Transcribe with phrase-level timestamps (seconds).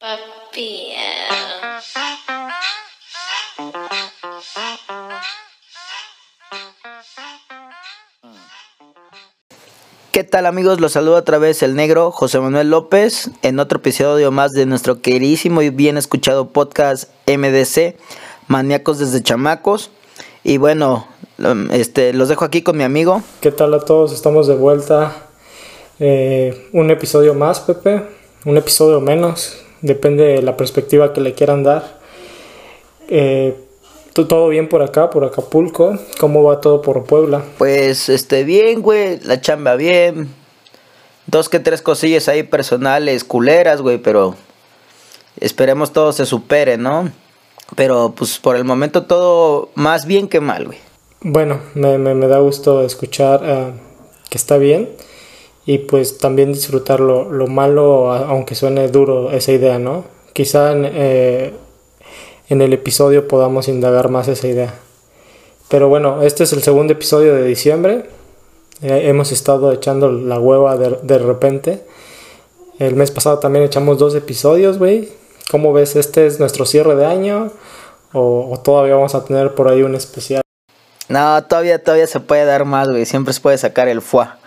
[0.00, 0.92] Papi.
[10.12, 10.80] ¿Qué tal amigos?
[10.80, 15.00] Los saludo otra vez el negro José Manuel López en otro episodio más de nuestro
[15.02, 17.96] queridísimo y bien escuchado podcast MDC,
[18.46, 19.90] Maníacos desde Chamacos.
[20.44, 21.08] Y bueno,
[21.72, 23.20] este, los dejo aquí con mi amigo.
[23.40, 24.12] ¿Qué tal a todos?
[24.12, 25.26] Estamos de vuelta.
[25.98, 28.04] Eh, un episodio más, Pepe.
[28.44, 29.64] Un episodio menos.
[29.82, 31.98] Depende de la perspectiva que le quieran dar.
[33.08, 33.54] Eh,
[34.26, 35.96] todo bien por acá, por Acapulco.
[36.18, 37.42] ¿Cómo va todo por Puebla?
[37.58, 40.28] Pues este bien, güey, la chamba bien.
[41.26, 44.34] Dos que tres cosillas ahí personales, culeras, güey, pero
[45.38, 47.10] esperemos todo se supere, ¿no?
[47.76, 50.78] Pero pues por el momento todo más bien que mal, güey.
[51.20, 53.72] Bueno, me, me, da gusto escuchar uh,
[54.30, 54.88] que está bien
[55.68, 60.06] y pues también disfrutar lo, lo, malo, aunque suene duro esa idea, ¿no?
[60.32, 61.52] Quizá en, eh,
[62.48, 64.72] en el episodio podamos indagar más esa idea.
[65.68, 68.06] Pero bueno, este es el segundo episodio de diciembre.
[68.80, 71.84] Hemos estado echando la hueva de, de, repente.
[72.78, 75.10] El mes pasado también echamos dos episodios, güey.
[75.50, 75.96] ¿Cómo ves?
[75.96, 77.52] ¿Este es nuestro cierre de año?
[78.14, 80.40] ¿O, todavía vamos a tener por ahí un especial?
[81.10, 83.04] No, todavía, todavía se puede dar más, güey.
[83.04, 84.38] Siempre se puede sacar el fuá.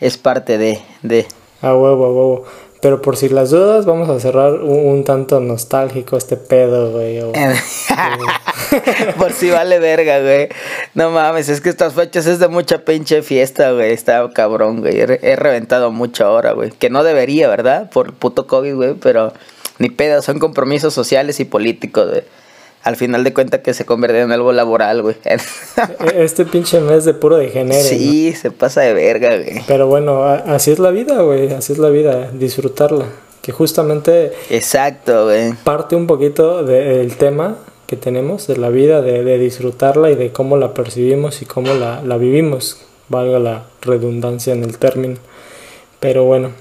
[0.00, 1.26] Es parte de, de.
[1.62, 2.44] A huevo, a huevo.
[2.82, 7.20] Pero por si las dudas, vamos a cerrar un, un tanto nostálgico este pedo, güey.
[7.20, 7.32] O,
[9.18, 10.48] por si vale verga, güey.
[10.94, 13.92] No mames, es que estas fechas es de mucha pinche fiesta, güey.
[13.92, 15.00] Está cabrón, güey.
[15.00, 16.70] He, he reventado mucho ahora, güey.
[16.70, 17.90] Que no debería, ¿verdad?
[17.90, 18.94] Por puto COVID, güey.
[18.94, 19.32] Pero
[19.78, 22.22] ni pedo, son compromisos sociales y políticos, güey
[22.86, 25.16] al final de cuentas que se convierte en algo laboral, güey.
[26.14, 27.82] este pinche mes de puro degenere.
[27.82, 28.40] Sí, ¿no?
[28.40, 29.60] se pasa de verga, güey.
[29.66, 33.06] Pero bueno, así es la vida, güey, así es la vida, disfrutarla.
[33.42, 34.32] Que justamente...
[34.50, 35.52] Exacto, güey.
[35.64, 37.56] Parte un poquito del tema
[37.88, 41.74] que tenemos, de la vida, de, de, disfrutarla y de cómo la percibimos y cómo
[41.74, 45.16] la, la vivimos, valga la redundancia en el término.
[45.98, 46.52] Pero bueno,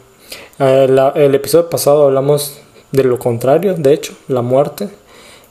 [0.58, 2.62] eh, la, el episodio pasado hablamos
[2.92, 4.90] de lo contrario, de hecho, la muerte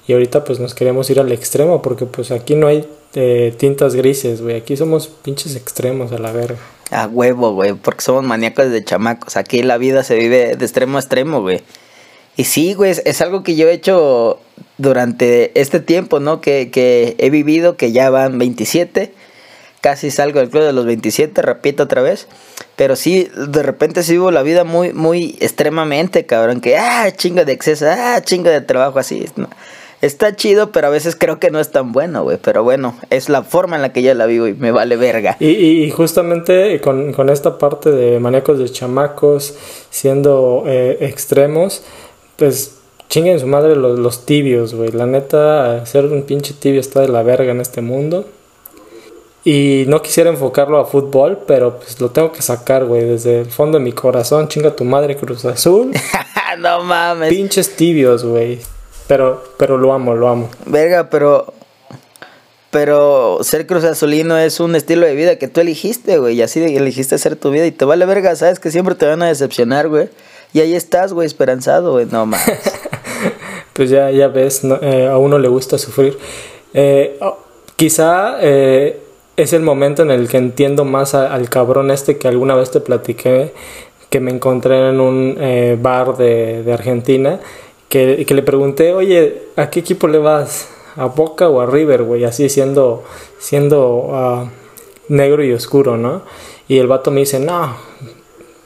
[0.06, 3.94] y ahorita pues nos queremos ir al extremo porque pues aquí no hay eh, tintas
[3.94, 4.56] grises, güey.
[4.56, 6.58] Aquí somos pinches extremos a la verga.
[6.90, 9.36] A huevo, güey, porque somos maníacos de chamacos.
[9.36, 11.62] Aquí la vida se vive de extremo a extremo, güey.
[12.36, 14.40] Y sí, güey, es, algo que yo he hecho
[14.76, 16.40] durante este tiempo, ¿no?
[16.40, 19.12] Que, que he vivido, que ya van 27.
[19.80, 22.26] Casi salgo del club de los 27, repito otra vez.
[22.74, 26.60] Pero sí, de repente sí vivo la vida muy, muy extremadamente, cabrón.
[26.60, 29.26] Que, ah, chingo de exceso, ah, chingo de trabajo, así.
[29.36, 29.48] ¿no?
[30.04, 32.36] Está chido, pero a veces creo que no es tan bueno, güey.
[32.36, 35.38] Pero bueno, es la forma en la que yo la vivo y me vale verga.
[35.40, 39.54] Y, y justamente con, con, esta parte de maníacos de chamacos
[39.88, 41.84] siendo eh, extremos,
[42.36, 42.76] pues
[43.08, 44.92] chinguen su madre los, los tibios, güey.
[44.92, 48.26] La neta, ser un pinche tibio está de la verga en este mundo.
[49.42, 53.50] Y no quisiera enfocarlo a fútbol, pero pues lo tengo que sacar, güey, desde el
[53.50, 54.48] fondo de mi corazón.
[54.48, 55.92] Chinga tu madre Cruz Azul.
[56.58, 57.30] no mames.
[57.30, 58.60] Pinches tibios, güey.
[59.06, 60.50] Pero, pero lo amo, lo amo.
[60.66, 61.52] Verga, pero.
[62.70, 66.34] Pero ser cruz azulino es un estilo de vida que tú elegiste, güey.
[66.34, 67.66] Y así elegiste hacer tu vida.
[67.66, 70.08] Y te vale verga, sabes que siempre te van a decepcionar, güey.
[70.52, 72.06] Y ahí estás, güey, esperanzado, güey.
[72.06, 72.44] No más.
[73.74, 76.18] pues ya, ya ves, no, eh, a uno le gusta sufrir.
[76.72, 77.38] Eh, oh,
[77.76, 79.00] quizá eh,
[79.36, 82.72] es el momento en el que entiendo más a, al cabrón este que alguna vez
[82.72, 83.52] te platiqué.
[84.10, 87.38] Que me encontré en un eh, bar de, de Argentina
[87.88, 90.68] que, que, le pregunté, oye, ¿a qué equipo le vas?
[90.96, 92.24] ¿A Boca o a River, güey?
[92.24, 93.04] Así siendo,
[93.38, 94.48] siendo uh,
[95.08, 96.22] negro y oscuro, ¿no?
[96.68, 97.76] Y el vato me dice, no,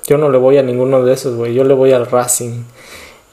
[0.06, 2.64] yo no le voy a ninguno de esos, güey, yo le voy al Racing.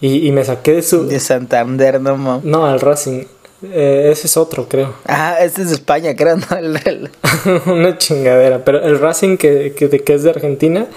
[0.01, 1.07] Y, y, me saqué de su...
[1.07, 2.41] De Santander, no, mam.
[2.43, 3.23] No, al Racing.
[3.63, 4.93] Eh, ese es otro, creo.
[5.05, 6.45] Ah, este es de España, creo, ¿no?
[7.73, 8.63] Una chingadera.
[8.63, 10.87] Pero el Racing que, que, que es de Argentina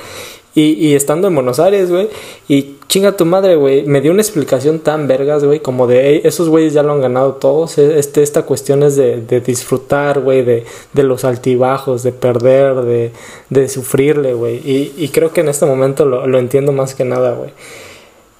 [0.54, 2.08] y, estando en Buenos Aires, güey,
[2.48, 6.48] y chinga tu madre, güey, me dio una explicación tan vergas, güey, como de esos
[6.48, 7.78] güeyes ya lo han ganado todos.
[7.78, 10.64] Este, esta cuestión es de, de disfrutar, güey, de,
[10.94, 13.12] de los altibajos, de perder, de,
[13.50, 14.56] de sufrirle, güey.
[14.56, 17.50] Y, y creo que en este momento lo, lo entiendo más que nada, güey.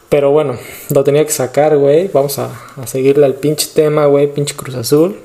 [0.08, 0.56] Pero bueno,
[0.92, 2.08] lo tenía que sacar, güey.
[2.08, 4.32] Vamos a, a seguirle al pinche tema, güey.
[4.32, 5.18] Pinche Cruz Azul.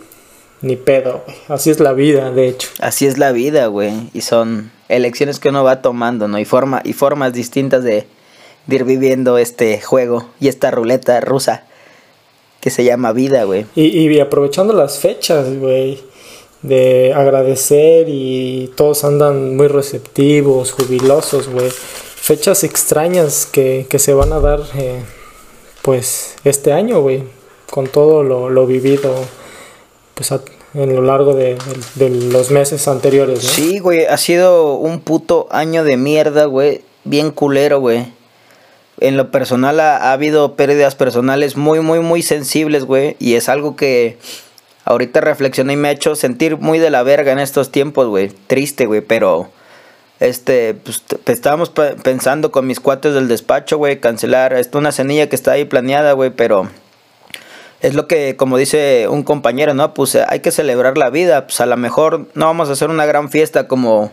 [0.64, 1.38] Ni pedo, güey.
[1.50, 2.70] Así es la vida, de hecho.
[2.80, 4.10] Así es la vida, güey.
[4.16, 6.40] Y son elecciones que uno va tomando, ¿no?
[6.40, 8.08] Y, forma, y formas distintas de,
[8.66, 11.66] de ir viviendo este juego y esta ruleta rusa
[12.62, 13.66] que se llama vida, güey.
[13.76, 16.00] Y, y aprovechando las fechas, güey.
[16.62, 21.70] De agradecer y todos andan muy receptivos, jubilosos, güey.
[21.70, 25.02] Fechas extrañas que, que se van a dar, eh,
[25.82, 27.26] pues, este año, güey.
[27.70, 29.14] Con todo lo, lo vivido,
[30.14, 30.42] pues, a-
[30.74, 31.58] en lo largo de,
[32.32, 33.50] los meses anteriores, ¿no?
[33.50, 36.82] Sí, güey, ha sido un puto año de mierda, güey.
[37.04, 38.08] Bien culero, güey.
[39.00, 43.16] En lo personal ha, ha habido pérdidas personales muy, muy, muy sensibles, güey.
[43.20, 44.18] Y es algo que
[44.86, 48.30] ahorita reflexioné y me ha hecho sentir muy de la verga en estos tiempos, güey.
[48.48, 49.50] Triste, güey, pero...
[50.20, 54.54] Este, pues estábamos pe- pensando con mis cuates del despacho, güey, cancelar.
[54.54, 56.70] Esto una cenilla que está ahí planeada, güey, pero...
[57.84, 59.94] Es lo que, como dice un compañero, ¿no?
[59.94, 61.46] Pues eh, hay que celebrar la vida.
[61.46, 64.12] Pues a lo mejor no vamos a hacer una gran fiesta como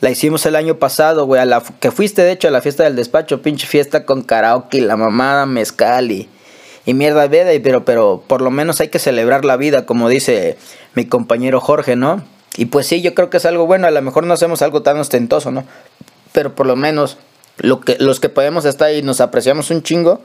[0.00, 1.40] la hicimos el año pasado, güey.
[1.40, 3.42] A la que fuiste, de hecho, a la fiesta del despacho.
[3.42, 6.28] Pinche fiesta con karaoke, la mamada, mezcal y,
[6.84, 7.52] y mierda veda.
[7.54, 10.58] y- Pero, pero por lo menos hay que celebrar la vida, como dice
[10.94, 12.22] mi compañero Jorge, ¿no?
[12.58, 13.86] Y pues sí, yo creo que es algo bueno.
[13.86, 15.64] A lo mejor no hacemos algo tan ostentoso, ¿no?
[16.32, 17.16] Pero por lo menos
[17.56, 20.20] lo que, los que podemos estar ahí nos apreciamos un chingo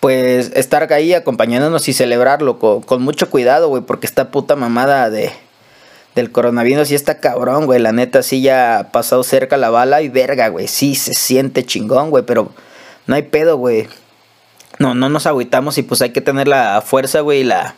[0.00, 5.10] pues estar ahí acompañándonos y celebrarlo con, con mucho cuidado, güey, porque esta puta mamada
[5.10, 5.30] de
[6.14, 10.02] del coronavirus sí está cabrón, güey, la neta sí ya ha pasado cerca la bala
[10.02, 12.50] y verga, güey, sí se siente chingón, güey, pero
[13.06, 13.88] no hay pedo, güey.
[14.78, 17.76] No, no nos agüitamos y pues hay que tener la fuerza, güey, la,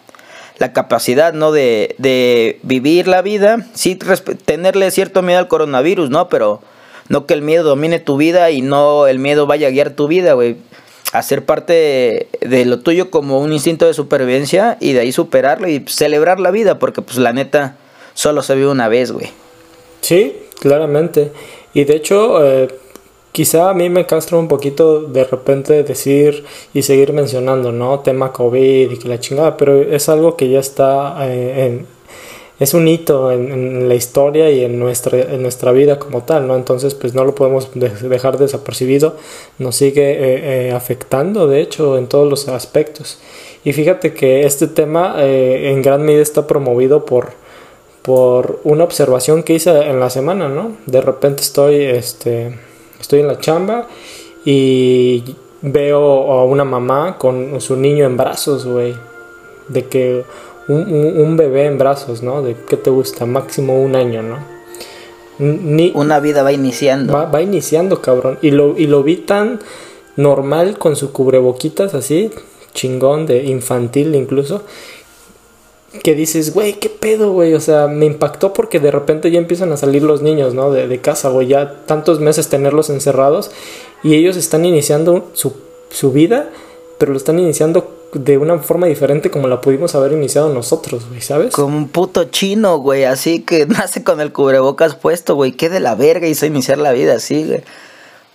[0.59, 1.53] la capacidad, ¿no?
[1.53, 3.99] De, de vivir la vida, sí,
[4.45, 6.29] tenerle cierto miedo al coronavirus, ¿no?
[6.29, 6.63] Pero
[7.09, 10.07] no que el miedo domine tu vida y no el miedo vaya a guiar tu
[10.07, 10.57] vida, güey.
[11.13, 15.85] Hacer parte de lo tuyo como un instinto de supervivencia y de ahí superarlo y
[15.87, 17.77] celebrar la vida, porque pues la neta
[18.15, 19.31] solo se vive una vez, güey.
[20.01, 21.33] Sí, claramente.
[21.75, 22.69] Y de hecho, eh,
[23.33, 26.45] quizá a mí me castra un poquito de repente decir
[26.75, 28.01] y seguir mencionando, ¿no?
[28.01, 31.87] Tema COVID y que la chingada, pero es algo que ya está eh, en...
[32.63, 36.47] Es un hito en, en la historia y en nuestra, en nuestra vida como tal,
[36.47, 36.55] ¿no?
[36.57, 39.17] Entonces, pues no lo podemos de- dejar desapercibido.
[39.59, 43.19] Nos sigue eh, eh, afectando, de hecho, en todos los aspectos.
[43.65, 47.33] Y fíjate que este tema eh, en gran medida está promovido por,
[48.03, 50.77] por una observación que hice en la semana, ¿no?
[50.87, 52.59] De repente estoy, este,
[53.01, 53.89] estoy en la chamba
[54.45, 55.25] y
[55.63, 58.95] veo a una mamá con su niño en brazos, güey.
[59.69, 60.25] De que
[60.69, 62.43] un, bebé en brazos, ¿no?
[62.43, 64.39] De qué te gusta, máximo un año, ¿no?
[65.39, 67.13] Ni, Una vida va iniciando.
[67.15, 68.39] va, va iniciando, cabrón.
[68.43, 69.61] Y lo, y lo vi tan
[70.17, 72.31] normal con su cubreboquitas así,
[72.75, 74.63] chingón, de infantil incluso,
[76.03, 77.55] que dices, güey, qué pedo, güey.
[77.55, 80.71] O sea, me impactó porque de repente ya empiezan a salir los niños, ¿no?
[80.71, 81.49] De, de casa, güey.
[81.49, 83.51] Ya tantos meses tenerlos encerrados
[84.03, 85.55] y ellos están iniciando su,
[85.91, 86.51] su vida,
[86.99, 91.23] pero lo están iniciando de una forma diferente como la pudimos haber iniciado nosotros, güey,
[91.23, 91.55] ¿sabes?
[91.55, 95.53] Como un puto chino, güey, así que nace con el cubrebocas puesto, güey.
[95.53, 97.63] Qué de la verga hizo iniciar la vida así, güey.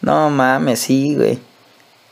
[0.01, 1.39] No mames, sí, güey.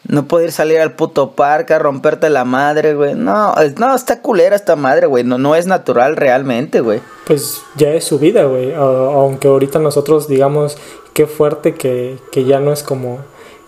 [0.07, 3.15] No poder salir al puto parque a romperte la madre, güey.
[3.15, 5.23] No, no, está culera esta madre, güey.
[5.23, 7.01] No, no es natural realmente, güey.
[7.25, 8.73] pues ya es su vida, güey.
[8.75, 10.77] Aunque ahorita nosotros digamos
[11.13, 13.19] qué fuerte que, que ya no es como,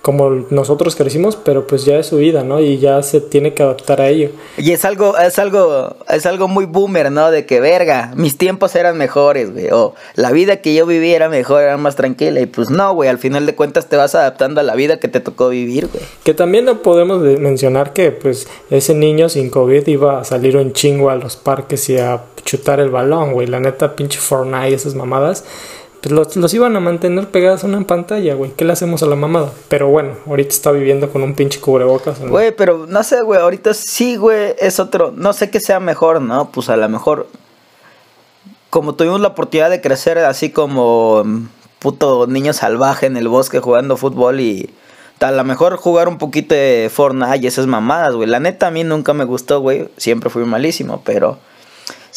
[0.07, 2.61] como nosotros crecimos, pero pues ya es su vida, ¿no?
[2.61, 4.29] Y ya se tiene que adaptar a ello.
[4.55, 7.29] Y es algo, es algo, es algo muy boomer, ¿no?
[7.29, 9.67] De que, verga, mis tiempos eran mejores, güey.
[9.73, 12.39] O la vida que yo viví era mejor, era más tranquila.
[12.39, 15.09] Y pues no, güey, al final de cuentas te vas adaptando a la vida que
[15.09, 16.05] te tocó vivir, güey.
[16.23, 20.55] Que también no podemos de- mencionar que pues ese niño sin COVID iba a salir
[20.55, 23.47] un chingo a los parques y a chutar el balón, güey.
[23.47, 25.43] La neta, pinche Fortnite y esas mamadas.
[26.07, 28.51] Pues los, los iban a mantener pegados a una pantalla, güey.
[28.51, 29.51] ¿Qué le hacemos a la mamada?
[29.67, 32.21] Pero bueno, ahorita está viviendo con un pinche cubrebocas.
[32.21, 36.21] Güey, pero no sé, güey, ahorita sí, güey, es otro, no sé qué sea mejor,
[36.21, 36.49] ¿no?
[36.49, 37.27] Pues a lo mejor,
[38.69, 41.47] como tuvimos la oportunidad de crecer así como mm,
[41.79, 44.69] puto niño salvaje en el bosque jugando fútbol y
[45.19, 48.29] a lo mejor jugar un poquito de Fortnite y esas mamadas, güey.
[48.29, 51.37] La neta a mí nunca me gustó, güey, siempre fui malísimo, pero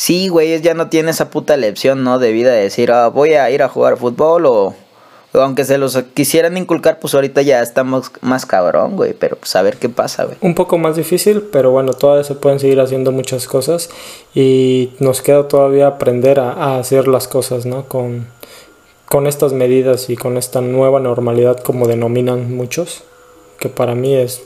[0.01, 2.19] sí, güey, ya no tiene esa puta lección, ¿no?
[2.19, 4.75] De vida de decir, ah, voy a ir a jugar fútbol o...
[5.35, 9.13] o aunque se los quisieran inculcar, pues ahorita ya estamos más cabrón, güey.
[9.13, 10.39] Pero pues a ver qué pasa, güey.
[10.41, 13.91] un poco más difícil, pero bueno, todavía se pueden seguir haciendo muchas cosas
[14.35, 17.87] y nos queda todavía aprender a, a hacer las cosas, ¿no?
[17.87, 18.27] Con,
[19.07, 23.03] con estas medidas y con esta nueva normalidad como denominan muchos,
[23.59, 24.43] que para mí es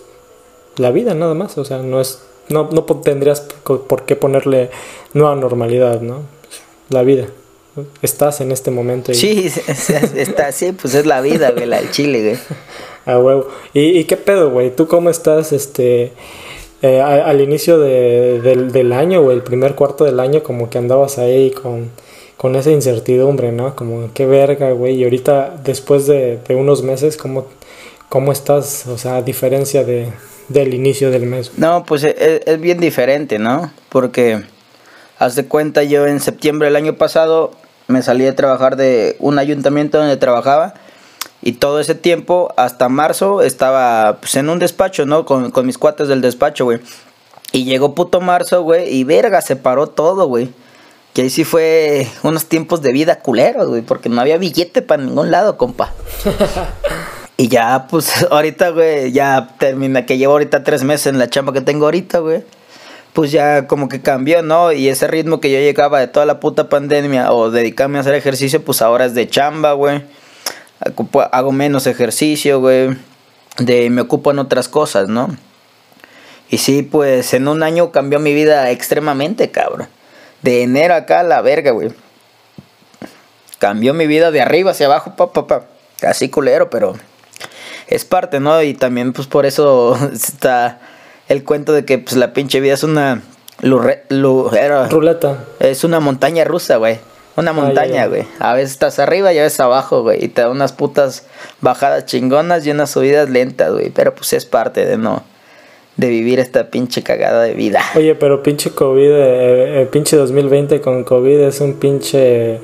[0.79, 4.71] la vida nada más, o sea, no es no, no tendrías por qué ponerle
[5.13, 6.23] nueva normalidad, ¿no?
[6.91, 7.27] La vida.
[8.03, 9.13] Estás en este momento.
[9.13, 9.15] Y...
[9.15, 9.51] Sí,
[10.17, 12.39] está así, pues es la vida, güey, la del chile, güey.
[13.07, 13.49] A huevo.
[13.75, 14.75] ¿Y, ¿Y, qué pedo, güey?
[14.75, 16.13] ¿Tú cómo estás, este,
[16.81, 20.79] eh, al inicio de, del, del, año, o el primer cuarto del año, como que
[20.79, 21.91] andabas ahí con,
[22.39, 23.77] con esa incertidumbre, ¿no?
[23.77, 24.95] Como, qué verga, güey.
[24.95, 27.47] Y ahorita, después de, de unos meses, ¿cómo,
[28.09, 28.87] ¿cómo estás?
[28.87, 30.09] O sea, a diferencia de,
[30.49, 31.53] del inicio del mes.
[31.57, 33.73] No, pues es, es bien diferente, ¿no?
[33.89, 34.43] Porque,
[35.19, 37.53] haz de cuenta, yo en septiembre del año pasado
[37.87, 40.75] me salí de trabajar de un ayuntamiento donde trabajaba
[41.43, 45.27] y todo ese tiempo, hasta marzo, estaba pues, en un despacho, ¿no?
[45.27, 46.81] Con, con mis cuates del despacho, güey.
[47.53, 50.49] Y llegó puto marzo, güey, y verga, se paró todo, güey.
[51.13, 55.03] Que ahí sí fue unos tiempos de vida culeros, güey, porque no había billete para
[55.03, 55.93] ningún lado, compa.
[57.45, 61.53] y ya, pues, ahorita, güey, ya termina, que llevo ahorita tres meses en la chamba
[61.53, 62.43] que tengo ahorita, güey
[63.13, 64.73] pues ya como que cambió, ¿no?
[64.73, 68.15] Y ese ritmo que yo llegaba de toda la puta pandemia o dedicarme a hacer
[68.15, 70.03] ejercicio, pues ahora es de chamba, güey.
[71.31, 72.97] Hago menos ejercicio, güey.
[73.59, 75.29] De me ocupo en otras cosas, ¿no?
[76.51, 79.87] Y sí, pues en un año cambió mi vida extremadamente, cabrón.
[80.43, 81.93] De enero acá a la verga, güey.
[83.61, 85.67] Cambió mi vida de arriba hacia abajo, papá, pa, pa.
[86.01, 86.95] Casi culero, pero
[87.89, 88.63] es parte, ¿no?
[88.63, 90.81] Y también pues por eso está
[91.29, 93.23] el cuento de que pues la pinche vida es una
[94.91, 95.45] ruleta.
[95.61, 96.99] Es una montaña rusa, güey.
[97.37, 98.25] Una montaña, güey.
[98.39, 100.25] A veces estás arriba y a veces abajo, güey.
[100.25, 101.27] Y te da unas putas
[101.61, 103.91] bajadas chingonas y unas subidas lentas, güey.
[103.91, 105.25] Pero pues es parte de no.
[105.97, 107.81] De vivir esta pinche cagada de vida.
[107.97, 112.61] Oye, pero pinche COVID, eh, eh pinche 2020 con COVID es un pinche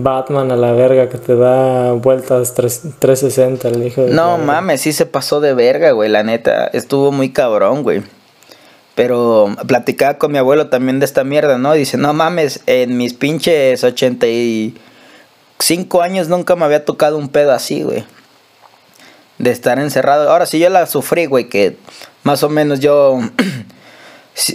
[0.00, 4.92] Batman a la verga que te da vueltas 360 el hijo de No mames, sí
[4.92, 6.68] se pasó de verga, güey, la neta.
[6.68, 8.04] Estuvo muy cabrón, güey.
[8.94, 11.72] Pero platicaba con mi abuelo también de esta mierda, ¿no?
[11.72, 17.82] Dice, no mames, en mis pinches 85 años nunca me había tocado un pedo así,
[17.82, 18.04] güey.
[19.38, 20.30] De estar encerrado.
[20.30, 21.76] Ahora sí yo la sufrí, güey, que
[22.22, 23.18] más o menos yo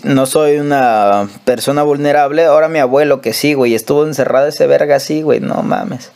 [0.04, 2.46] no soy una persona vulnerable.
[2.46, 6.12] Ahora mi abuelo que sí, güey, estuvo encerrado ese verga así, güey, no mames.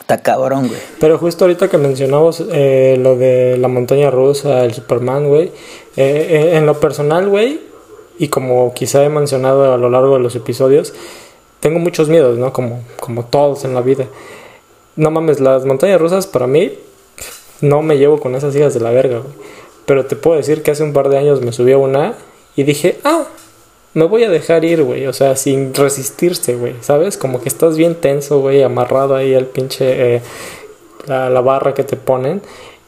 [0.00, 0.80] Está cabrón, güey.
[1.00, 5.46] Pero justo ahorita que mencionamos eh, lo de la montaña rusa, el Superman, güey.
[5.96, 7.60] Eh, eh, en lo personal, güey,
[8.18, 10.94] y como quizá he mencionado a lo largo de los episodios,
[11.60, 12.52] tengo muchos miedos, ¿no?
[12.52, 14.06] Como, como todos en la vida.
[14.94, 16.72] No mames, las montañas rusas para mí
[17.60, 19.32] no me llevo con esas hijas de la verga, güey.
[19.86, 22.14] Pero te puedo decir que hace un par de años me subí a una
[22.56, 23.26] y dije, ah,
[23.96, 25.06] me voy a dejar ir, güey.
[25.06, 26.74] O sea, sin resistirse, güey.
[26.80, 27.16] ¿Sabes?
[27.16, 30.16] Como que estás bien tenso, güey, amarrado ahí al pinche.
[30.16, 30.20] Eh,
[31.06, 32.42] la, la, barra que te ponen.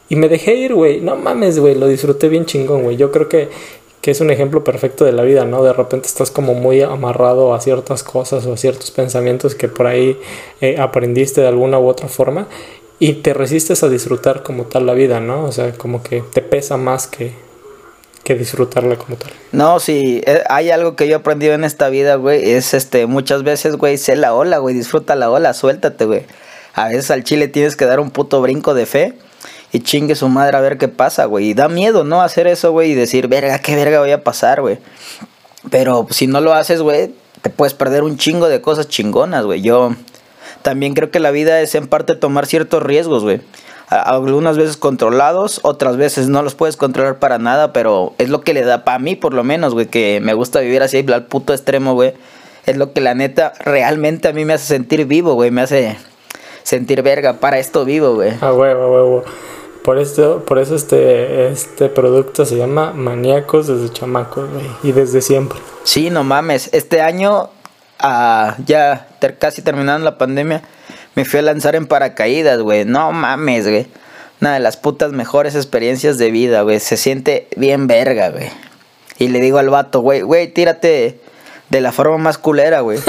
[0.09, 1.01] Y me dejé ir, güey.
[1.01, 1.75] No mames, güey.
[1.75, 2.97] Lo disfruté bien chingón, güey.
[2.97, 3.49] Yo creo que,
[4.01, 5.63] que es un ejemplo perfecto de la vida, ¿no?
[5.63, 9.87] De repente estás como muy amarrado a ciertas cosas o a ciertos pensamientos que por
[9.87, 10.19] ahí
[10.61, 12.47] eh, aprendiste de alguna u otra forma.
[12.99, 15.45] Y te resistes a disfrutar como tal la vida, ¿no?
[15.45, 17.31] O sea, como que te pesa más que,
[18.23, 19.31] que disfrutarla como tal.
[19.51, 23.05] No, sí, eh, hay algo que yo he aprendido en esta vida, güey, es este,
[23.05, 26.25] muchas veces, güey, sé la ola, güey, disfruta la ola, suéltate, güey.
[26.73, 29.13] A veces al chile tienes que dar un puto brinco de fe
[29.71, 31.49] y chingue su madre a ver qué pasa, güey.
[31.49, 32.21] Y da miedo, ¿no?
[32.21, 34.79] Hacer eso, güey, y decir, verga, qué verga voy a pasar, güey.
[35.69, 37.11] Pero si no lo haces, güey,
[37.41, 39.61] te puedes perder un chingo de cosas chingonas, güey.
[39.61, 39.95] Yo
[40.61, 43.41] también creo que la vida es en parte tomar ciertos riesgos, güey
[43.89, 48.53] algunas veces controlados, otras veces no los puedes controlar para nada, pero es lo que
[48.53, 51.53] le da para mí por lo menos, güey, que me gusta vivir así al puto
[51.53, 52.13] extremo, güey.
[52.65, 55.97] Es lo que la neta realmente a mí me hace sentir vivo, güey, me hace
[56.61, 58.33] sentir verga, para esto vivo, güey.
[58.41, 59.23] Ah, huevo, huevo.
[59.83, 65.21] Por esto, por eso este, este producto se llama Maníacos desde chamacos, güey, y desde
[65.21, 65.57] siempre.
[65.83, 67.49] Sí, no mames, este año,
[67.97, 69.07] ah, ya
[69.39, 70.61] casi terminando la pandemia,
[71.19, 72.85] me fui a lanzar en paracaídas, güey.
[72.85, 73.87] No mames, güey.
[74.39, 76.79] Una de las putas mejores experiencias de vida, güey.
[76.79, 78.49] Se siente bien verga, güey.
[79.17, 81.19] Y le digo al vato, güey, güey, tírate
[81.69, 82.99] de la forma más culera, güey.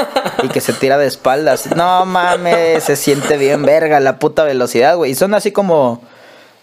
[0.43, 1.77] Y que se tira de espaldas.
[1.77, 5.13] No mames, se siente bien verga la puta velocidad, güey.
[5.13, 6.03] Y son así como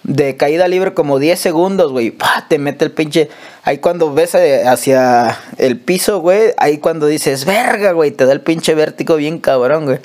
[0.03, 2.13] de caída libre como 10 segundos, güey.
[2.49, 3.29] Te mete el pinche.
[3.63, 6.51] Ahí cuando ves eh, hacia el piso, güey.
[6.57, 8.11] Ahí cuando dices, verga, güey.
[8.11, 9.99] Te da el pinche vértigo bien cabrón, güey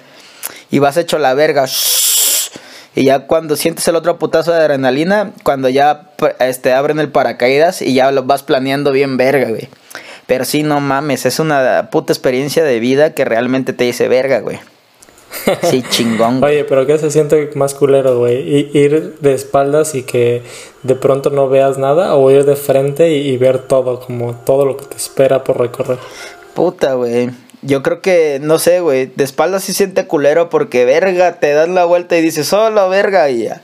[0.72, 1.66] y vas hecho la verga.
[2.94, 6.10] Y ya cuando sientes el otro putazo de adrenalina, cuando ya
[6.40, 9.68] este, abren el paracaídas y ya lo vas planeando bien verga, güey.
[10.26, 14.40] Pero sí, no mames, es una puta experiencia de vida que realmente te dice verga,
[14.40, 14.58] güey.
[15.62, 16.40] Sí, chingón.
[16.40, 16.52] güey.
[16.56, 18.70] Oye, pero ¿qué se siente más culero, güey?
[18.76, 20.42] ¿Ir de espaldas y que
[20.82, 22.14] de pronto no veas nada?
[22.16, 25.58] ¿O ir de frente y, y ver todo, como todo lo que te espera por
[25.58, 25.98] recorrer?
[26.54, 27.30] Puta, güey.
[27.62, 29.06] Yo creo que, no sé, güey.
[29.14, 33.30] De espaldas sí siente culero porque, verga, te das la vuelta y dices, solo, verga,
[33.30, 33.62] y ya.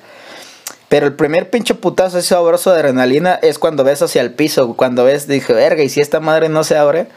[0.89, 4.75] Pero el primer pinche putazo ese sabroso de adrenalina es cuando ves hacia el piso.
[4.75, 7.09] Cuando ves, dije, verga, y si esta madre no se abre,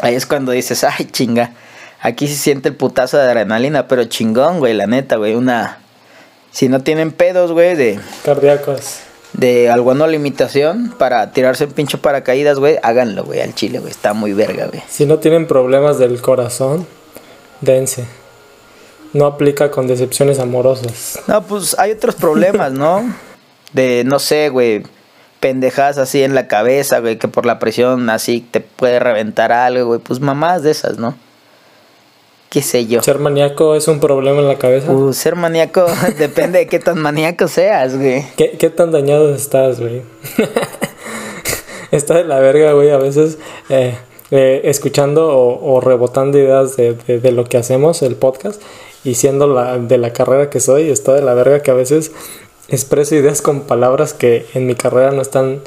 [0.00, 1.52] ahí es cuando dices, ay, chinga.
[2.00, 5.34] Aquí sí siente el putazo de adrenalina, pero chingón, güey, la neta, güey.
[5.34, 5.78] Una.
[6.52, 9.00] Si no tienen pedos, güey, de, Cardíacos.
[9.36, 13.90] De alguna limitación para tirarse en pinche paracaídas, güey, háganlo, güey, al chile, güey.
[13.90, 14.82] Está muy verga, güey.
[14.88, 16.86] Si no tienen problemas del corazón,
[17.60, 18.06] dense.
[19.12, 21.20] No aplica con decepciones amorosas.
[21.26, 23.04] No, pues hay otros problemas, ¿no?
[23.72, 24.84] De, no sé, güey,
[25.40, 29.86] pendejadas así en la cabeza, güey, que por la presión así te puede reventar algo,
[29.86, 30.00] güey.
[30.00, 31.14] Pues mamás de esas, ¿no?
[32.56, 33.02] ¿Qué sé yo?
[33.02, 34.90] ¿Ser maníaco es un problema en la cabeza?
[34.90, 35.84] Uh, ser maníaco
[36.18, 38.24] depende de qué tan maníaco seas, güey.
[38.38, 40.00] ¿Qué, qué tan dañado estás, güey?
[41.90, 43.36] Está de la verga, güey, a veces
[43.68, 43.96] eh,
[44.30, 48.62] eh, escuchando o, o rebotando ideas de, de- de lo que hacemos, el podcast,
[49.04, 52.12] y siendo la, de la carrera que soy, está de la verga que a veces
[52.68, 55.60] expreso ideas con palabras que en mi carrera no están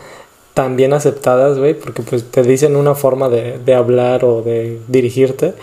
[0.55, 4.79] tan bien aceptadas, güey, porque pues te dicen una forma de, de hablar o de
[4.88, 5.53] dirigirte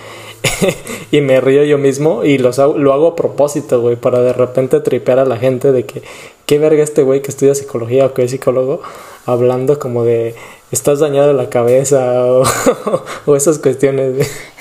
[1.10, 4.32] y me río yo mismo y los hago- lo hago a propósito, güey, para de
[4.32, 6.02] repente tripear a la gente de que
[6.46, 8.80] qué verga este güey que estudia psicología o que es psicólogo
[9.26, 10.34] hablando como de
[10.72, 12.44] estás dañado la cabeza o,
[13.26, 14.30] o esas cuestiones.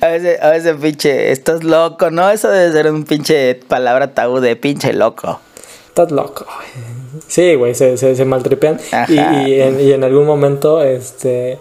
[0.00, 2.30] a veces, a veces, pinche, estás loco, ¿no?
[2.30, 5.40] Eso debe ser un pinche palabra tabú de pinche loco.
[5.88, 6.44] Estás loco.
[6.44, 6.94] güey.
[7.28, 8.80] Sí, güey, se, se, se maltripean.
[9.08, 11.58] Y, y en, y en algún momento, este.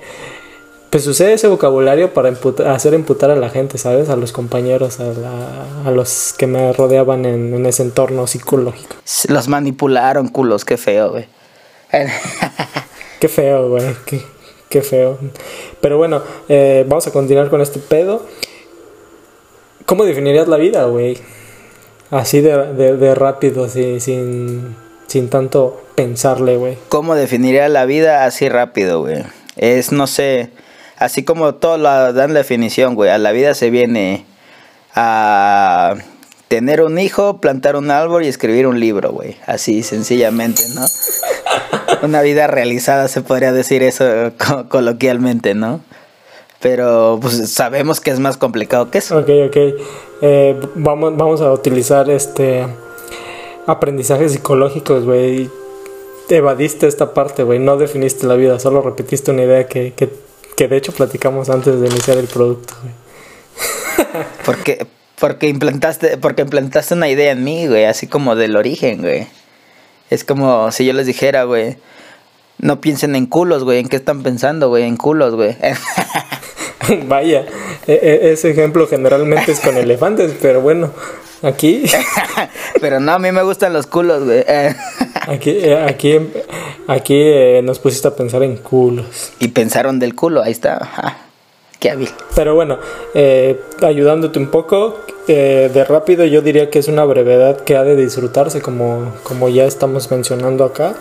[0.93, 4.09] Pues usé ese vocabulario para imputa- hacer imputar a la gente, ¿sabes?
[4.09, 8.95] A los compañeros, a, la- a los que me rodeaban en, en ese entorno psicológico.
[9.27, 11.25] Los manipularon, culos, qué feo, güey.
[13.19, 13.85] Qué feo, güey.
[14.05, 14.21] Qué,
[14.69, 15.17] qué feo.
[15.81, 18.25] Pero bueno, eh, vamos a continuar con este pedo.
[19.85, 21.17] ¿Cómo definirías la vida, güey?
[22.11, 24.75] Así de, de, de rápido, así, sin,
[25.07, 26.77] sin tanto pensarle, güey.
[26.89, 29.23] ¿Cómo definiría la vida así rápido, güey?
[29.55, 30.49] Es, no sé,
[31.03, 33.09] así como todos la dan definición, güey.
[33.09, 34.25] A la vida se viene
[34.95, 35.95] a
[36.47, 39.37] tener un hijo, plantar un árbol y escribir un libro, güey.
[39.45, 40.85] Así, sencillamente, ¿no?
[42.03, 44.05] Una vida realizada, se podría decir eso
[44.37, 45.79] co- coloquialmente, ¿no?
[46.59, 49.17] Pero pues sabemos que es más complicado que eso.
[49.17, 49.57] Ok, ok.
[50.21, 52.65] Eh, vamos, vamos a utilizar este
[53.67, 55.49] aprendizajes psicológicos, güey.
[56.29, 57.59] Evadiste esta parte, güey.
[57.59, 59.93] No definiste la vida, solo repetiste una idea que,
[60.55, 62.93] que de hecho platicamos antes de iniciar el producto, güey.
[64.45, 64.87] Porque,
[65.19, 69.27] porque implantaste, porque implantaste una idea en mí, güey, así como del origen, güey.
[70.09, 71.77] Es como si yo les dijera, güey,
[72.57, 74.83] no piensen en culos, güey, ¿en qué están pensando, güey?
[74.83, 75.55] En culos, güey.
[77.07, 77.45] Vaya,
[77.87, 80.91] e- e- ese ejemplo generalmente es con elefantes, pero bueno,
[81.43, 81.83] aquí,
[82.81, 84.43] Pero no, a mí me gustan los culos, güey.
[85.27, 86.19] aquí, eh, aquí,
[86.87, 89.33] aquí eh, nos pusiste a pensar en culos.
[89.39, 91.19] y pensaron del culo, ahí está.
[91.79, 92.09] Qué hábil.
[92.33, 92.79] Pero bueno,
[93.13, 97.83] eh, ayudándote un poco, eh, de rápido yo diría que es una brevedad que ha
[97.83, 100.95] de disfrutarse, como, como ya estamos mencionando acá,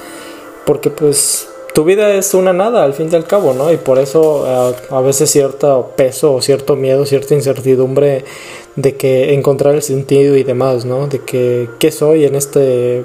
[0.66, 3.73] porque pues tu vida es una nada al fin y al cabo, ¿no?
[3.73, 8.25] Y por eso a veces cierto peso o cierto miedo, cierta incertidumbre
[8.77, 11.07] de que encontrar el sentido y demás, ¿no?
[11.07, 13.05] De que qué soy en este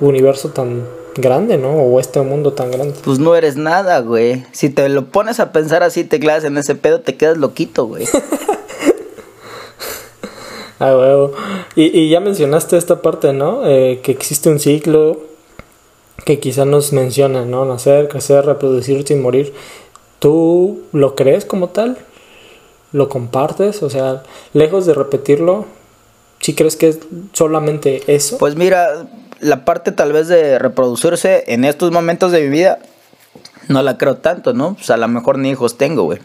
[0.00, 0.84] universo tan
[1.16, 1.72] grande, ¿no?
[1.72, 2.94] O este mundo tan grande.
[3.04, 4.44] Pues no eres nada, güey.
[4.52, 7.86] Si te lo pones a pensar así, te clavas en ese pedo, te quedas loquito,
[7.86, 8.06] güey.
[10.82, 11.32] Ah, huevo.
[11.76, 13.66] Y, y ya mencionaste esta parte, ¿no?
[13.66, 15.29] Eh, que existe un ciclo
[16.24, 17.64] que quizá nos menciona, ¿no?
[17.64, 19.52] Nacer, crecer, reproducirse y morir.
[20.18, 21.96] ¿Tú lo crees como tal?
[22.92, 23.82] ¿Lo compartes?
[23.82, 25.66] O sea, lejos de repetirlo,
[26.40, 26.98] ¿sí crees que es
[27.32, 28.38] solamente eso?
[28.38, 29.06] Pues mira,
[29.40, 32.78] la parte tal vez de reproducirse en estos momentos de mi vida,
[33.68, 34.74] no la creo tanto, ¿no?
[34.74, 36.18] Pues a lo mejor ni hijos tengo, güey.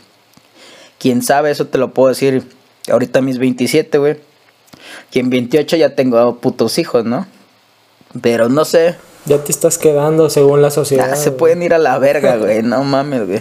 [1.00, 2.44] Quién sabe, eso te lo puedo decir
[2.92, 4.18] ahorita mis 27, güey.
[5.12, 7.28] Que en 28 ya tengo putos hijos, ¿no?
[8.22, 8.96] Pero no sé.
[9.26, 11.10] Ya te estás quedando según la sociedad.
[11.12, 11.38] Ah, se güey.
[11.40, 12.62] pueden ir a la verga, güey.
[12.62, 13.40] No mames, güey.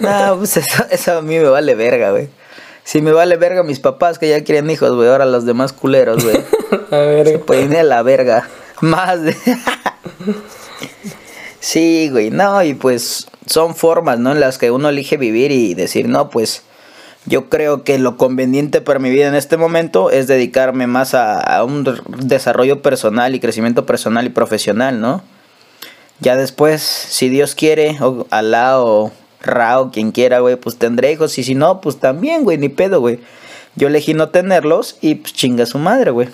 [0.00, 2.28] No, pues eso, eso a mí me vale verga, güey.
[2.84, 5.08] Si me vale verga mis papás que ya quieren hijos, güey.
[5.08, 6.40] Ahora los demás culeros, güey.
[6.90, 8.48] A ver, Pueden ir a la verga.
[8.80, 9.36] Más de...
[11.60, 12.30] sí, güey.
[12.30, 14.32] No, y pues son formas, ¿no?
[14.32, 16.62] En las que uno elige vivir y decir, no, pues
[17.26, 21.62] yo creo que lo conveniente para mi vida en este momento es dedicarme más a,
[21.64, 21.84] un
[22.18, 25.22] desarrollo personal y crecimiento personal y profesional, ¿no?
[26.20, 29.10] Ya después, si Dios quiere, o Alá o
[29.42, 31.38] Ra o quien quiera, güey, pues tendré hijos.
[31.38, 33.20] Y si no, pues también, güey, ni pedo, güey.
[33.74, 36.28] Yo elegí no tenerlos y pues chinga su madre, güey.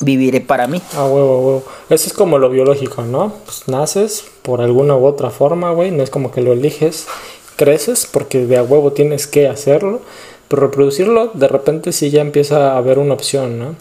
[0.00, 0.82] Viviré para mí.
[0.94, 1.64] Ah, huevo, huevo.
[1.88, 3.34] Eso es como lo biológico, ¿no?
[3.44, 5.92] Pues naces por alguna u otra forma, güey.
[5.92, 7.06] No es como que lo eliges
[7.62, 10.00] creces porque de a huevo tienes que hacerlo,
[10.48, 13.76] pero reproducirlo de repente sí ya empieza a haber una opción, ¿no?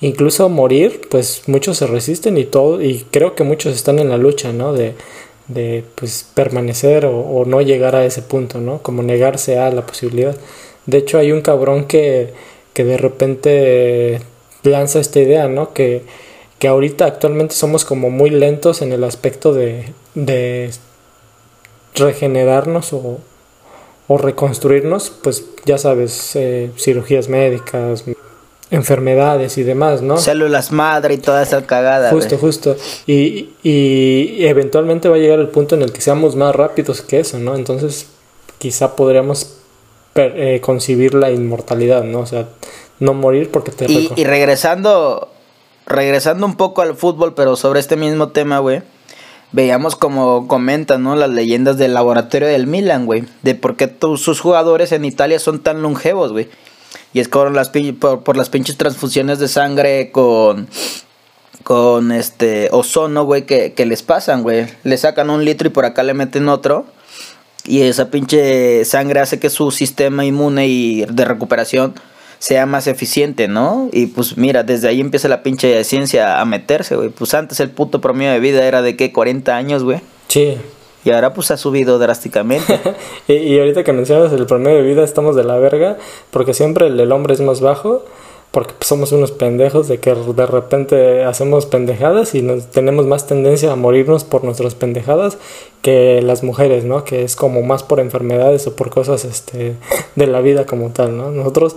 [0.00, 4.16] Incluso morir, pues muchos se resisten y todo, y creo que muchos están en la
[4.16, 4.72] lucha, ¿no?
[4.72, 4.94] De,
[5.48, 8.80] de pues permanecer o, no llegar a ese punto, ¿no?
[8.82, 10.34] Como negarse a la posibilidad.
[10.86, 12.32] De hecho hay un cabrón que,
[12.72, 14.20] que de repente
[14.62, 15.74] lanza esta idea, ¿no?
[15.74, 16.02] Que,
[16.58, 20.70] que ahorita actualmente somos como muy lentos en el aspecto de, de
[21.98, 23.18] regenerarnos o,
[24.08, 28.04] reconstruirnos, pues ya sabes, eh, cirugías médicas,
[28.70, 30.16] enfermedades y demás, ¿no?
[30.16, 32.10] Células madre y toda esa cagada.
[32.10, 32.76] Justo, justo.
[33.06, 37.20] Y, y, eventualmente va a llegar el punto en el que seamos más rápidos que
[37.20, 37.54] eso, ¿no?
[37.54, 38.06] Entonces
[38.58, 39.56] quizá podríamos
[40.14, 42.20] eh, concebir la inmortalidad, ¿no?
[42.20, 42.48] O sea,
[42.98, 43.90] no morir porque te...
[43.90, 45.28] Y, y regresando,
[45.86, 48.82] regresando un poco al fútbol, pero sobre este mismo tema, güey
[49.52, 51.16] veíamos como comentan, ¿no?
[51.16, 53.24] Las leyendas del laboratorio del Milan, güey.
[53.42, 56.48] De por qué todos sus jugadores en Italia son tan longevos, güey.
[57.12, 60.68] Y es por las, por, las pinches transfusiones de sangre con
[61.64, 64.66] con este ozono, güey, que, que les pasan, güey.
[64.84, 66.86] Le sacan un litro y por acá le meten otro.
[67.64, 71.94] Y esa pinche sangre hace que su sistema inmune y de recuperación
[72.38, 73.88] sea más eficiente, ¿no?
[73.92, 77.08] Y pues mira, desde ahí empieza la pinche ciencia a meterse, güey.
[77.10, 80.00] Pues antes el puto promedio de vida era de qué, 40 años, güey.
[80.28, 80.56] Sí.
[81.04, 82.80] Y ahora pues ha subido drásticamente.
[83.28, 85.96] y, ahorita que mencionas el promedio de vida estamos de la verga,
[86.30, 88.04] porque siempre el del hombre es más bajo,
[88.50, 93.26] porque pues, somos unos pendejos de que de repente hacemos pendejadas y nos tenemos más
[93.26, 95.38] tendencia a morirnos por nuestras pendejadas
[95.82, 97.04] que las mujeres, ¿no?
[97.04, 99.76] Que es como más por enfermedades o por cosas este
[100.16, 101.30] de la vida como tal, ¿no?
[101.30, 101.76] Nosotros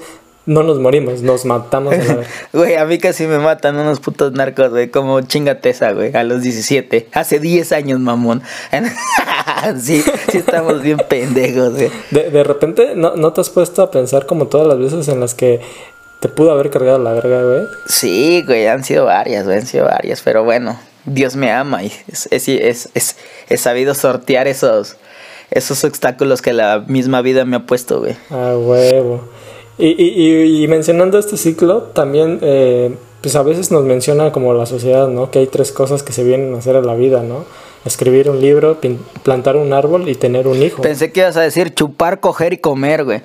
[0.51, 2.27] no nos morimos, nos matamos a la vez.
[2.53, 6.41] Güey, a mí casi me matan unos putos narcos, güey, como chingateza, güey, a los
[6.41, 7.07] 17.
[7.13, 8.41] Hace 10 años, mamón.
[9.79, 11.89] sí, sí estamos bien pendejos, güey.
[12.11, 15.21] De, de repente, ¿no, ¿no te has puesto a pensar como todas las veces en
[15.21, 15.61] las que
[16.19, 17.63] te pudo haber cargado la verga, güey?
[17.87, 21.93] Sí, güey, han sido varias, güey, han sido varias, pero bueno, Dios me ama y
[22.11, 23.15] es, es, es, es,
[23.47, 24.97] he sabido sortear esos,
[25.49, 28.17] esos obstáculos que la misma vida me ha puesto, güey.
[28.29, 29.29] Ah, huevo.
[29.83, 35.07] Y, y, mencionando este ciclo, también, eh, pues a veces nos menciona como la sociedad,
[35.07, 35.31] ¿no?
[35.31, 37.45] Que hay tres cosas que se vienen a hacer en la vida, ¿no?
[37.83, 38.77] Escribir un libro,
[39.23, 40.83] plantar un árbol y tener un hijo.
[40.83, 43.23] Pensé que ibas a decir chupar, coger y comer, güey.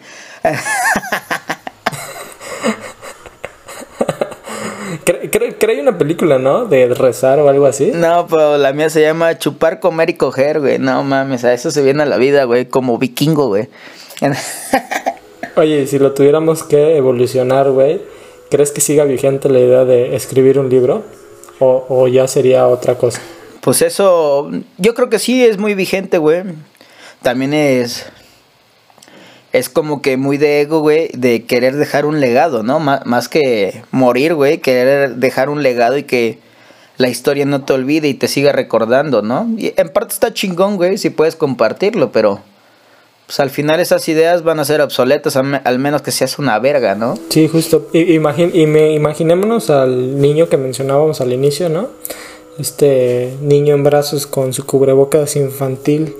[5.05, 6.65] Creo que hay una película, ¿no?
[6.65, 7.93] De rezar o algo así.
[7.95, 10.79] No, pero la mía se llama Chupar, Comer y Coger, güey.
[10.79, 13.69] No mames, a eso se viene a la vida, güey, como vikingo, güey.
[15.59, 18.03] Oye, si lo tuviéramos que evolucionar, güey,
[18.51, 21.03] ¿crees que siga vigente la idea de escribir un libro?
[21.59, 23.23] ¿O, ya sería otra cosa?
[23.63, 26.43] Pues eso, yo creo que sí es muy vigente, güey.
[27.23, 28.05] También es.
[29.55, 32.79] Es como que muy de ego, güey, de querer dejar un legado, ¿no?
[32.79, 36.39] más que morir, güey, querer dejar un legado y que
[36.99, 39.49] la historia no te olvide y te siga recordando, ¿no?
[39.57, 42.43] Y en parte está chingón, güey, si puedes compartirlo, pero
[43.27, 46.95] pues al final esas ideas van a ser obsoletas, al menos que seas una verga,
[46.95, 47.19] ¿no?
[47.29, 47.89] Sí, justo.
[47.93, 51.89] y me, imaginémonos al niño que mencionábamos al inicio, ¿no?
[52.59, 56.15] Este niño en brazos con su cubrebocas infantil.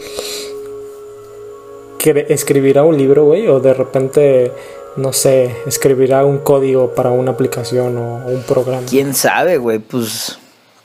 [1.99, 3.47] Que ¿Escribirá un libro, güey?
[3.47, 4.51] O de repente,
[4.97, 8.87] no sé, escribirá un código para una aplicación o un programa.
[8.89, 9.79] ¿Quién sabe, güey?
[9.79, 10.39] Pues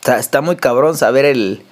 [0.05, 1.63] está muy cabrón saber el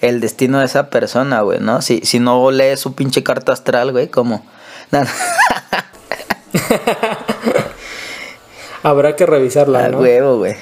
[0.00, 1.82] el destino de esa persona, güey, ¿no?
[1.82, 4.44] Si, si no lees su pinche carta astral, güey, ¿cómo?
[8.82, 9.98] Habrá que revisarla, ¿no?
[9.98, 10.54] huevo, güey.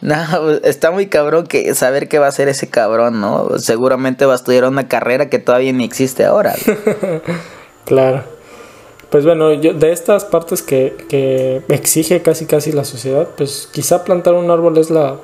[0.00, 0.16] No,
[0.64, 3.58] está muy cabrón que saber qué va a hacer ese cabrón, ¿no?
[3.58, 6.54] Seguramente va a estudiar una carrera que todavía ni existe ahora.
[7.84, 8.24] claro.
[9.10, 14.02] Pues bueno, yo, de estas partes que, que exige casi casi la sociedad, pues quizá
[14.04, 15.18] plantar un árbol es la,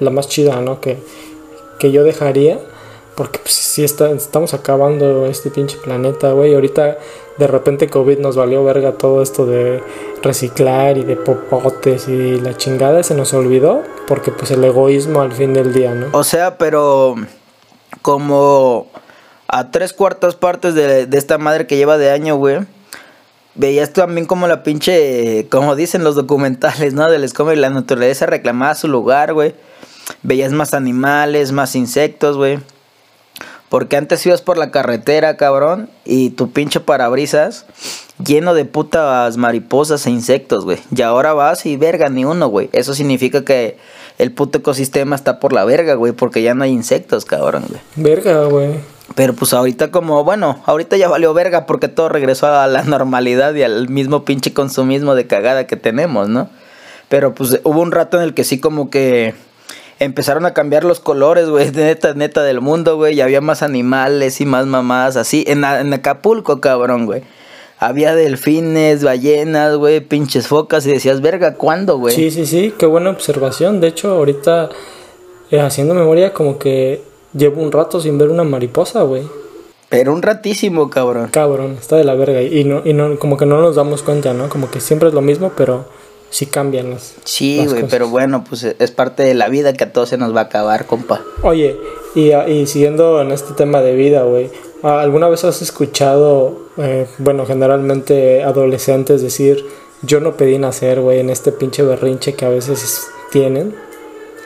[0.00, 0.80] la más chida, ¿no?
[0.80, 0.98] Que,
[1.78, 2.58] que yo dejaría
[3.16, 6.54] porque pues sí estamos acabando este pinche planeta, güey.
[6.54, 6.98] Ahorita
[7.38, 9.82] de repente COVID nos valió verga todo esto de
[10.22, 15.32] reciclar y de popotes y la chingada se nos olvidó porque pues el egoísmo al
[15.32, 16.08] fin del día, ¿no?
[16.12, 17.16] O sea, pero
[18.02, 18.86] como
[19.48, 22.58] a tres cuartas partes de, de esta madre que lleva de año, güey,
[23.54, 27.10] veías también como la pinche, como dicen los documentales, ¿no?
[27.10, 29.54] Del como la naturaleza reclamaba su lugar, güey.
[30.22, 32.60] Veías más animales, más insectos, güey.
[33.68, 37.66] Porque antes ibas por la carretera, cabrón, y tu pinche parabrisas
[38.24, 40.78] lleno de putas mariposas e insectos, güey.
[40.94, 42.70] Y ahora vas y verga, ni uno, güey.
[42.72, 43.76] Eso significa que
[44.18, 47.80] el puto ecosistema está por la verga, güey, porque ya no hay insectos, cabrón, güey.
[47.96, 48.80] Verga, güey.
[49.14, 53.54] Pero pues ahorita como, bueno, ahorita ya valió verga porque todo regresó a la normalidad
[53.54, 56.48] y al mismo pinche consumismo de cagada que tenemos, ¿no?
[57.08, 59.34] Pero pues hubo un rato en el que sí como que
[59.98, 64.40] empezaron a cambiar los colores, güey, neta, neta del mundo, güey, y había más animales
[64.40, 65.44] y más mamadas así.
[65.46, 67.22] En, en Acapulco, cabrón, güey.
[67.78, 72.14] Había delfines, ballenas, güey, pinches focas y decías, verga, ¿cuándo, güey?
[72.14, 73.80] Sí, sí, sí, qué buena observación.
[73.80, 74.70] De hecho, ahorita,
[75.50, 77.02] eh, haciendo memoria, como que
[77.34, 79.24] llevo un rato sin ver una mariposa, güey.
[79.90, 81.28] Pero un ratísimo, cabrón.
[81.30, 82.42] Cabrón, está de la verga.
[82.42, 84.48] Y no, y no, como que no nos damos cuenta, ¿no?
[84.48, 85.84] Como que siempre es lo mismo, pero
[86.30, 87.14] sí cambian las.
[87.24, 90.34] Sí, güey, pero bueno, pues es parte de la vida que a todos se nos
[90.34, 91.22] va a acabar, compa.
[91.42, 91.76] Oye,
[92.14, 94.50] y, y siguiendo en este tema de vida, güey,
[94.82, 99.64] ¿alguna vez has escuchado, eh, bueno, generalmente adolescentes decir,
[100.02, 103.74] yo no pedí nacer, güey, en este pinche berrinche que a veces tienen?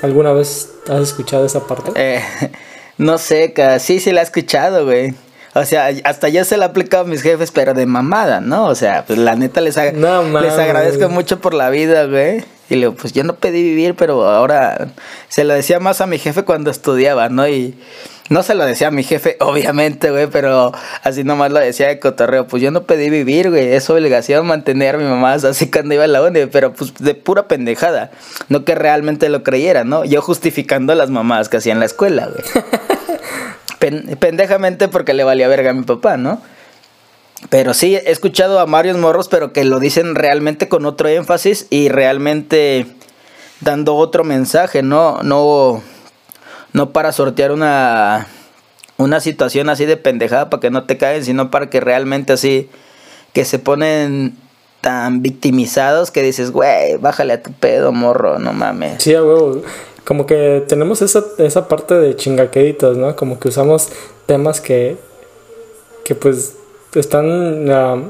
[0.03, 1.93] ¿Alguna vez has escuchado esa parte?
[1.95, 2.23] Eh,
[2.99, 5.15] no sé, sí, sí la he escuchado, güey.
[5.55, 8.67] O sea, hasta yo se la he aplicado a mis jefes, pero de mamada, ¿no?
[8.67, 12.45] O sea, pues la neta les, les agradezco mucho por la vida, güey.
[12.69, 14.89] Y le digo, pues yo no pedí vivir, pero ahora
[15.29, 17.49] se lo decía más a mi jefe cuando estudiaba, ¿no?
[17.49, 17.77] Y
[18.29, 21.99] no se lo decía a mi jefe, obviamente, güey, pero así nomás lo decía de
[21.99, 22.47] cotorreo.
[22.47, 26.05] Pues yo no pedí vivir, güey, es obligación mantener a mi mamá así cuando iba
[26.05, 28.13] a la uni, pero pues de pura pendejada.
[28.49, 30.05] No que realmente lo creyera, ¿no?
[30.05, 32.65] Yo justificando a las mamás que hacían la escuela, güey.
[33.81, 36.41] pendejamente porque le valía verga a mi papá, ¿no?
[37.49, 41.67] Pero sí, he escuchado a varios morros, pero que lo dicen realmente con otro énfasis
[41.71, 42.87] y realmente
[43.61, 45.23] dando otro mensaje, ¿no?
[45.23, 45.83] No,
[46.75, 48.27] no para sortear una,
[48.99, 52.69] una situación así de pendejada para que no te caen, sino para que realmente así,
[53.33, 54.37] que se ponen
[54.83, 59.03] tan victimizados que dices, güey, bájale a tu pedo, morro, no mames.
[59.03, 59.63] Sí, güey
[60.05, 63.15] como que tenemos esa, esa parte de chingaqueditos, ¿no?
[63.17, 63.89] Como que usamos
[64.27, 64.97] temas que,
[66.05, 66.55] que pues
[66.95, 68.03] están ah,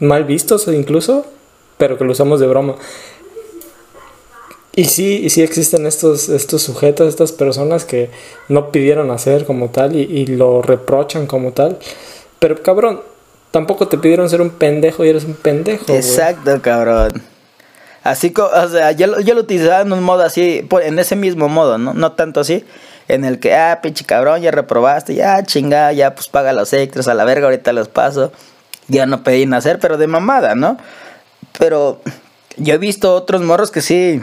[0.00, 1.26] mal vistos incluso,
[1.78, 2.76] pero que lo usamos de broma.
[4.76, 8.10] Y sí, y sí existen estos, estos sujetos, estas personas que
[8.48, 11.78] no pidieron hacer como tal y lo reprochan como tal.
[12.40, 13.00] Pero cabrón,
[13.52, 15.94] tampoco te pidieron ser un pendejo y eres un pendejo.
[15.94, 17.22] Exacto, cabrón.
[18.04, 21.48] Así como, o sea, yo, yo lo utilizaba en un modo así, en ese mismo
[21.48, 21.94] modo, ¿no?
[21.94, 22.62] No tanto así,
[23.08, 27.08] en el que, ah, pinche cabrón, ya reprobaste, ya chinga, ya pues paga los extras
[27.08, 28.30] a la verga, ahorita los paso.
[28.88, 30.76] Ya no pedí nacer, pero de mamada, ¿no?
[31.58, 32.02] Pero
[32.58, 34.20] yo he visto otros morros que sí,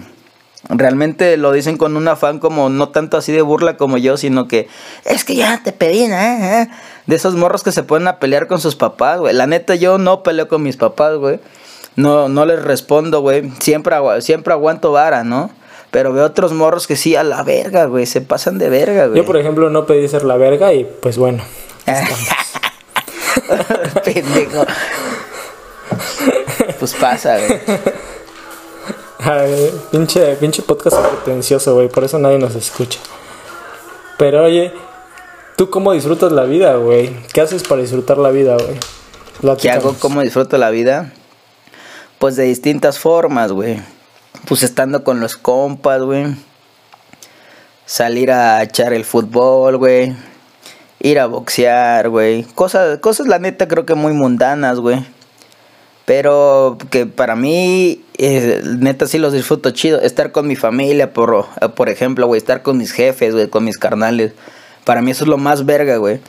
[0.69, 4.47] realmente lo dicen con un afán como no tanto así de burla como yo, sino
[4.47, 4.67] que
[5.05, 6.69] es que ya te pedí, ¿eh?
[7.07, 9.33] De esos morros que se ponen a pelear con sus papás, güey.
[9.33, 11.39] La neta, yo no peleo con mis papás, güey
[11.95, 13.51] no, no les respondo, güey.
[13.59, 15.51] Siempre, siempre aguanto vara, ¿no?
[15.91, 18.05] Pero veo otros morros que sí, a la verga, güey.
[18.05, 19.17] Se pasan de verga, güey.
[19.17, 21.43] Yo, por ejemplo, no pedí ser la verga y pues bueno.
[24.05, 24.65] Pendejo.
[26.79, 27.59] pues pasa, güey.
[29.91, 31.89] pinche, pinche podcast pretencioso, güey.
[31.89, 32.99] Por eso nadie nos escucha.
[34.17, 34.71] Pero oye,
[35.57, 37.13] ¿tú cómo disfrutas la vida, güey?
[37.33, 39.57] ¿Qué haces para disfrutar la vida, güey?
[39.57, 39.95] ¿Qué hago?
[39.99, 41.11] ¿Cómo disfruto la vida?
[42.21, 43.81] Pues de distintas formas, güey.
[44.47, 46.27] Pues estando con los compas, güey.
[47.87, 50.15] Salir a echar el fútbol, güey.
[50.99, 52.43] Ir a boxear, güey.
[52.43, 55.03] Cosas, cosas la neta creo que muy mundanas, güey.
[56.05, 59.99] Pero que para mí, eh, neta sí los disfruto chido.
[59.99, 62.37] Estar con mi familia, por, por ejemplo, güey.
[62.37, 64.33] Estar con mis jefes, güey, con mis carnales.
[64.85, 66.19] Para mí eso es lo más verga, güey.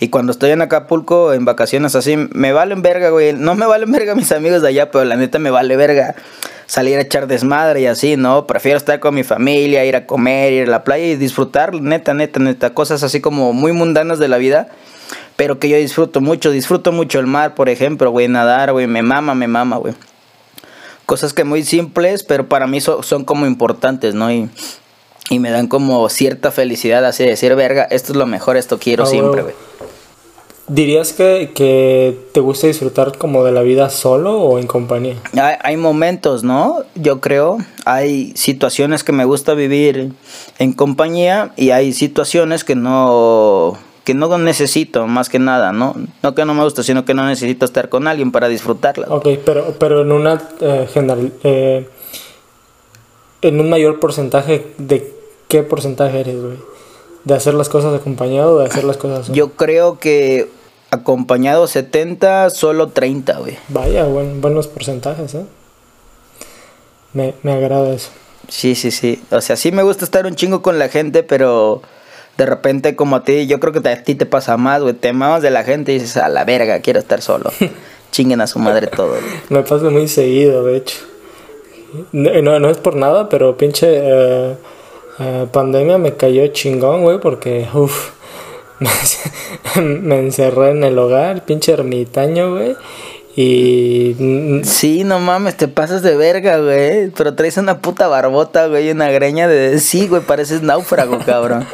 [0.00, 3.32] Y cuando estoy en Acapulco, en vacaciones así, me valen verga, güey.
[3.32, 6.14] No me valen verga mis amigos de allá, pero la neta me vale verga
[6.66, 8.46] salir a echar desmadre y así, ¿no?
[8.46, 12.12] Prefiero estar con mi familia, ir a comer, ir a la playa y disfrutar, neta,
[12.14, 14.68] neta, neta, cosas así como muy mundanas de la vida,
[15.36, 19.02] pero que yo disfruto mucho, disfruto mucho el mar, por ejemplo, güey, nadar, güey, me
[19.02, 19.94] mama, me mama, güey.
[21.06, 24.30] Cosas que muy simples, pero para mí son como importantes, ¿no?
[24.30, 24.50] Y,
[25.30, 28.78] y me dan como cierta felicidad así de decir, verga, esto es lo mejor, esto
[28.78, 29.54] quiero ah, siempre, güey.
[30.68, 35.16] ¿Dirías que, te gusta disfrutar como de la vida solo o en compañía?
[35.62, 36.82] Hay, momentos, ¿no?
[36.94, 37.58] Yo creo.
[37.86, 40.12] Hay situaciones que me gusta vivir
[40.58, 45.94] en compañía y hay situaciones que no que no necesito, más que nada, ¿no?
[46.22, 49.06] No que no me gusta, sino que no necesito estar con alguien para disfrutarla.
[49.10, 51.86] Ok, pero, pero en una eh, general, eh,
[53.42, 55.12] en un mayor porcentaje, ¿de
[55.48, 56.56] qué porcentaje eres, güey?
[57.24, 59.36] ¿De hacer las cosas acompañado o de hacer las cosas solo?
[59.36, 60.48] Yo creo que
[60.90, 63.58] acompañado 70, solo 30, güey.
[63.68, 65.44] Vaya, buen, buenos porcentajes, ¿eh?
[67.12, 68.10] Me, me agrada eso.
[68.48, 69.22] Sí, sí, sí.
[69.30, 71.82] O sea, sí me gusta estar un chingo con la gente, pero
[72.36, 74.94] de repente como a ti, yo creo que a ti te pasa más, güey.
[74.94, 77.50] Te mamas de la gente y dices, a la verga, quiero estar solo.
[78.10, 79.22] Chinguen a su madre todo, güey.
[79.50, 80.98] Me pasa muy seguido, de hecho.
[82.12, 84.56] No, no, no es por nada, pero pinche eh,
[85.18, 88.12] eh, pandemia me cayó chingón, güey, porque, uff,
[89.76, 92.76] me, encerré en el hogar, pinche ermitaño, güey.
[93.36, 97.10] Y Sí, no mames, te pasas de verga, güey.
[97.10, 99.78] Pero traes una puta barbota, güey, y una greña de...
[99.78, 101.66] Sí, güey, pareces náufrago, cabrón.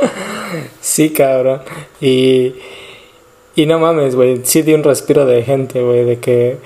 [0.80, 1.62] sí, cabrón.
[2.00, 2.54] Y,
[3.56, 6.58] y no mames, güey, sí di un respiro de gente, güey, de que...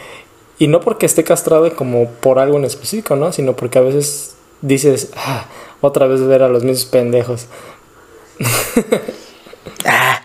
[0.61, 3.33] Y no porque esté castrado como por algo en específico, ¿no?
[3.33, 5.47] Sino porque a veces dices, ah,
[5.81, 7.47] otra vez ver a los mismos pendejos.
[9.85, 10.18] Ah,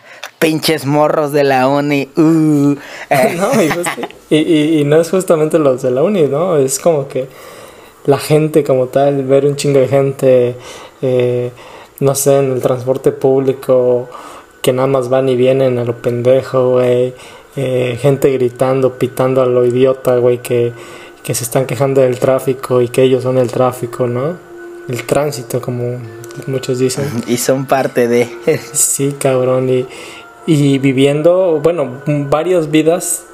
[0.44, 2.10] pinches morros de la uni.
[2.18, 2.76] Uh.
[3.38, 6.58] No, y, just- y, y- y no es justamente los de la uni, ¿no?
[6.58, 7.28] Es como que
[8.06, 10.56] la gente como tal, ver un chingo de gente,
[11.02, 11.52] eh,
[12.00, 14.10] no sé, en el transporte público,
[14.62, 17.14] que nada más van y vienen a lo pendejo, güey.
[17.56, 20.74] eh, gente gritando, pitando a lo idiota, güey, que,
[21.24, 24.38] que se están quejando del tráfico y que ellos son el tráfico, ¿no?
[24.90, 26.00] El tránsito, como
[26.48, 27.06] muchos dicen.
[27.28, 28.28] y son parte de...
[28.74, 29.70] Sí, cabrón.
[29.70, 29.86] Y,
[30.46, 33.26] y viviendo, bueno, varias vidas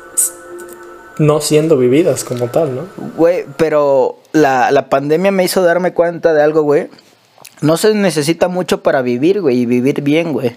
[1.18, 2.88] no siendo vividas como tal, ¿no?
[3.18, 6.88] Güey, pero la, la pandemia me hizo darme cuenta de algo, güey.
[7.62, 10.56] No se necesita mucho para vivir, güey, y vivir bien, güey.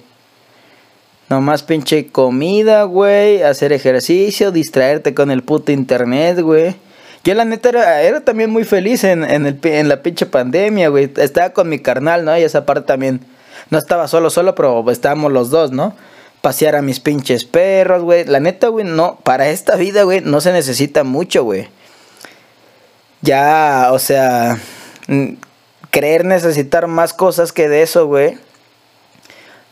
[1.29, 6.77] Nomás pinche comida, güey, hacer ejercicio, distraerte con el puto internet, güey.
[7.25, 10.88] Yo la neta era, era también muy feliz en, en, el, en la pinche pandemia,
[10.91, 11.11] güey.
[11.17, 12.37] Estaba con mi carnal, ¿no?
[12.37, 13.21] Y esa parte también.
[13.71, 15.95] No estaba solo, solo, pero estábamos los dos, ¿no?
[16.42, 18.24] Pasear a mis pinches perros, güey.
[18.26, 19.16] La neta, güey, no.
[19.22, 21.68] Para esta vida, güey, no se necesita mucho, güey
[23.22, 24.59] ya, o sea,
[25.90, 28.37] creer necesitar más cosas que de eso, güey,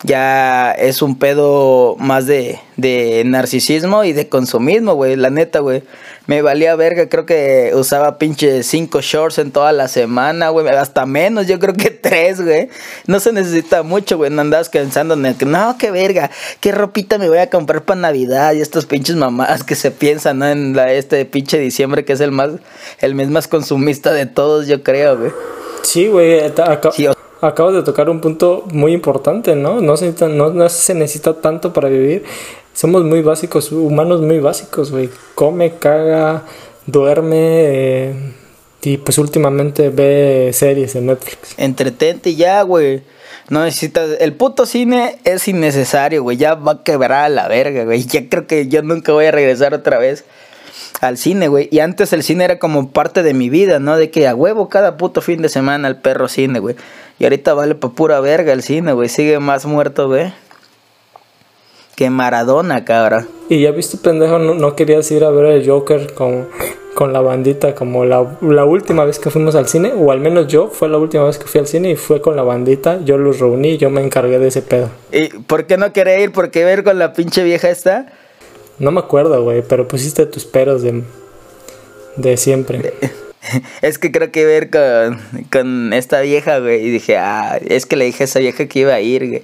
[0.04, 5.83] ya es un pedo más de, de narcisismo y de consumismo, güey, la neta, güey.
[6.26, 11.04] Me valía verga, creo que usaba pinche cinco shorts en toda la semana, güey, hasta
[11.06, 12.68] menos, yo creo que tres, güey.
[13.06, 16.30] No se necesita mucho, güey, no andabas pensando en el que, no, qué verga,
[16.61, 20.38] qué ropita me voy a comprar para Navidad y estos pinches mamás que se piensan,
[20.38, 20.46] ¿no?
[20.48, 22.50] En la, este pinche diciembre que es el más,
[23.00, 25.33] el mes más consumista de todos, yo creo, güey.
[25.83, 26.40] Sí, güey,
[26.92, 29.80] Sí, o- acabas de tocar un punto muy importante, ¿no?
[29.80, 32.24] No se, necesita, no, no se necesita tanto para vivir.
[32.72, 35.11] Somos muy básicos, humanos muy básicos, güey.
[35.35, 36.44] Come, caga,
[36.87, 38.14] duerme eh,
[38.83, 41.54] y pues últimamente ve series en Netflix.
[41.59, 43.02] Entretente ya, güey.
[43.48, 44.11] No necesitas.
[44.20, 46.37] El puto cine es innecesario, güey.
[46.37, 48.04] Ya va a quebrar a la verga, güey.
[48.04, 50.24] Ya creo que yo nunca voy a regresar otra vez
[51.00, 51.68] al cine, güey.
[51.70, 53.96] Y antes el cine era como parte de mi vida, ¿no?
[53.96, 56.76] De que a huevo cada puto fin de semana el perro cine, güey.
[57.18, 59.09] Y ahorita vale pa' pura verga el cine, güey.
[59.09, 60.33] Sigue más muerto, güey.
[62.01, 63.29] Que Maradona, cabrón.
[63.51, 66.49] Y ya viste, pendejo, no, no querías ir a ver el Joker con,
[66.95, 70.47] con la bandita como la, la última vez que fuimos al cine, o al menos
[70.47, 73.19] yo, fue la última vez que fui al cine y fue con la bandita, yo
[73.19, 74.89] los reuní, yo me encargué de ese pedo.
[75.13, 76.33] ¿Y por qué no quería ir?
[76.33, 78.07] Porque ver con la pinche vieja esta.
[78.79, 81.03] No me acuerdo, güey, pero pusiste tus peros de,
[82.17, 82.95] de siempre.
[83.83, 85.21] Es que creo que ver con,
[85.53, 86.83] con esta vieja, güey.
[86.83, 89.43] Y dije, ah, es que le dije a esa vieja que iba a ir, güey.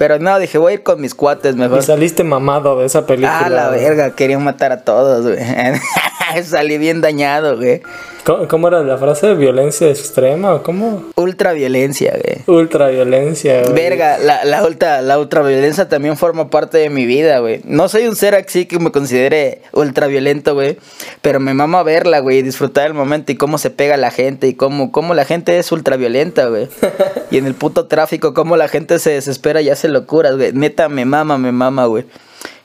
[0.00, 1.80] Pero no, dije, voy a ir con mis cuates mejor.
[1.80, 3.40] Y saliste mamado de esa película.
[3.44, 5.36] Ah, la verga, querían matar a todos, güey.
[6.44, 7.82] Salí bien dañado, güey.
[8.24, 9.34] ¿Cómo, cómo era la frase?
[9.34, 11.04] ¿Violencia extrema o cómo?
[11.16, 12.58] Ultra violencia, güey.
[12.58, 13.72] Ultraviolencia, güey.
[13.72, 17.60] Verga, la, la, ultra, la ultraviolencia también forma parte de mi vida, güey.
[17.64, 20.76] No soy un ser así que me considere ultraviolento, güey.
[21.22, 24.48] Pero me mama verla, güey, y disfrutar el momento y cómo se pega la gente
[24.48, 26.68] y cómo, cómo la gente es ultraviolenta, güey.
[27.30, 30.52] y en el puto tráfico, cómo la gente se desespera y hace locuras, güey.
[30.52, 32.04] Neta, me mama, me mama, güey.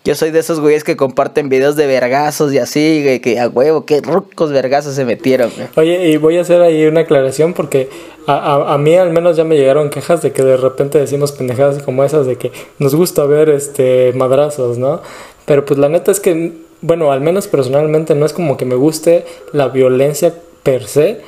[0.06, 3.48] Yo soy de esos güeyes que comparten videos de vergazos y así, güey, que a
[3.48, 5.68] huevo, qué rucos vergazos se metieron, güey.
[5.78, 7.90] Oye, y voy a hacer ahí una aclaración porque
[8.28, 12.04] a, mí al menos ya me llegaron quejas de que de repente decimos pendejadas como
[12.04, 15.02] esas de que nos gusta ver este madrazos, ¿no?
[15.48, 18.76] Pero pues la neta es que, bueno, al menos personalmente no es como que me
[18.76, 21.22] guste la violencia per se,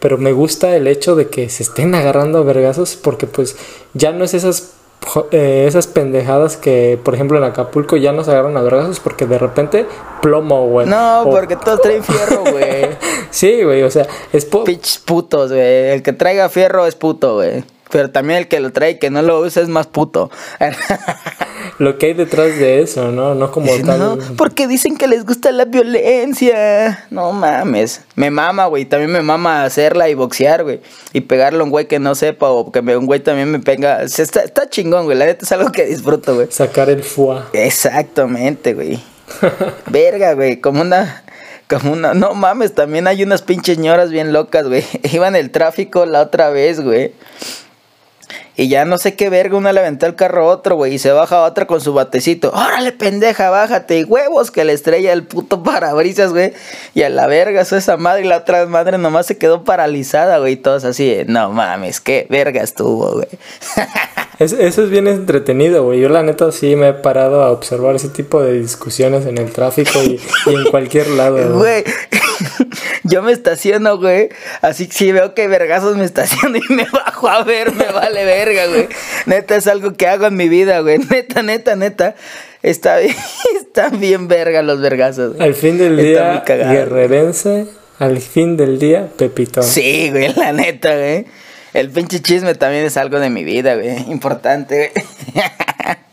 [0.00, 3.56] pero me gusta el hecho de que se estén agarrando a vergazos porque pues
[3.94, 4.73] ya no es esas
[5.30, 9.38] eh, esas pendejadas que, por ejemplo, en Acapulco ya nos agarran a vergazos porque de
[9.38, 9.86] repente
[10.22, 10.86] plomo, güey.
[10.86, 12.88] No, O- porque todos traen fierro, güey.
[13.30, 15.90] Sí, güey, o sea, es po- Pinches putos, güey.
[15.90, 17.64] El que traiga fierro es puto, güey.
[17.94, 20.28] Pero también el que lo trae y que no lo usa es más puto.
[21.78, 23.36] lo que hay detrás de eso, ¿no?
[23.36, 23.98] No como tal.
[24.00, 27.04] no, porque dicen que les gusta la violencia.
[27.10, 28.00] No mames.
[28.16, 28.84] Me mama, güey.
[28.84, 30.80] También me mama hacerla y boxear, güey.
[31.12, 33.60] Y pegarle a un güey que no sepa o que me- un güey también me
[33.60, 34.00] pega.
[34.04, 35.16] O sea, Está, está chingón, güey.
[35.16, 36.48] La neta es algo que disfruto, güey.
[36.50, 37.46] Sacar el fuá.
[37.52, 39.00] Exactamente, güey.
[39.86, 41.22] Verga, güey, como una
[41.68, 44.84] como una no mames, también hay unas pinches ñoras bien locas, güey.
[45.12, 47.12] Iba en el tráfico la otra vez, güey.
[48.56, 50.98] Y ya no sé qué verga, una le aventó el carro a otro, güey, y
[51.00, 52.52] se baja otra con su batecito.
[52.54, 53.98] Órale, pendeja, bájate.
[53.98, 56.52] Y huevos que le estrella el puto parabrisas, güey.
[56.94, 60.38] Y a la verga, eso esa madre y la otra madre nomás se quedó paralizada,
[60.38, 60.52] güey.
[60.52, 63.28] Y todos así, de, no mames, qué verga estuvo, güey.
[64.40, 66.00] Es- eso es bien entretenido, güey.
[66.00, 69.52] Yo la neta sí me he parado a observar ese tipo de discusiones en el
[69.52, 71.36] tráfico y, y en cualquier lado.
[71.56, 71.82] güey.
[71.82, 71.84] Güey,
[73.04, 74.28] yo me estaciono, güey.
[74.62, 78.24] Así que si veo que vergazos me estaciono y me bajo a ver, me vale
[78.24, 78.88] verga, güey.
[79.26, 80.98] Neta es algo que hago en mi vida, güey.
[81.10, 82.14] Neta, neta, neta.
[82.62, 83.14] Está bien,
[83.60, 85.34] están bien verga los vergazos.
[85.36, 85.46] güey.
[85.48, 87.66] Al fin del día, guerrerense.
[87.98, 89.62] Al fin del día, Pepitón.
[89.64, 91.26] Sí, güey, la neta, güey.
[91.74, 94.10] El pinche chisme también es algo de mi vida, güey.
[94.10, 95.44] Importante, güey.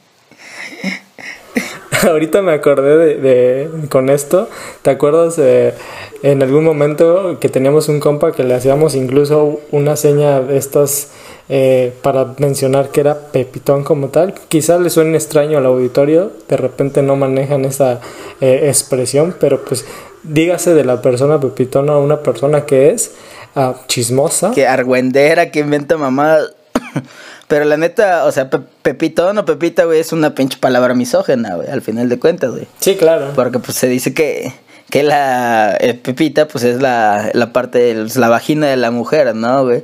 [2.08, 4.50] Ahorita me acordé de, con esto.
[4.82, 10.40] ¿Te acuerdas en algún momento que teníamos un compa que le hacíamos incluso una seña
[10.42, 11.12] de estas
[11.50, 14.34] eh, para mencionar que era Pepitón como tal?
[14.48, 18.00] Quizás le suene extraño al auditorio, de repente no manejan esa
[18.40, 19.86] eh, expresión, pero pues
[20.24, 23.14] dígase de la persona Pepitón a una persona que es
[23.56, 24.52] ah, chismosa.
[24.52, 26.56] que argüendera, que inventa mamadas.
[27.52, 31.56] Pero la neta, o sea, Pe- Pepitón o Pepita, güey, es una pinche palabra misógena,
[31.56, 32.66] güey, al final de cuentas, güey.
[32.80, 33.34] Sí, claro.
[33.36, 34.54] Porque pues se dice que,
[34.90, 39.36] que la eh, Pepita, pues es la, la parte, de la vagina de la mujer,
[39.36, 39.84] ¿no, güey?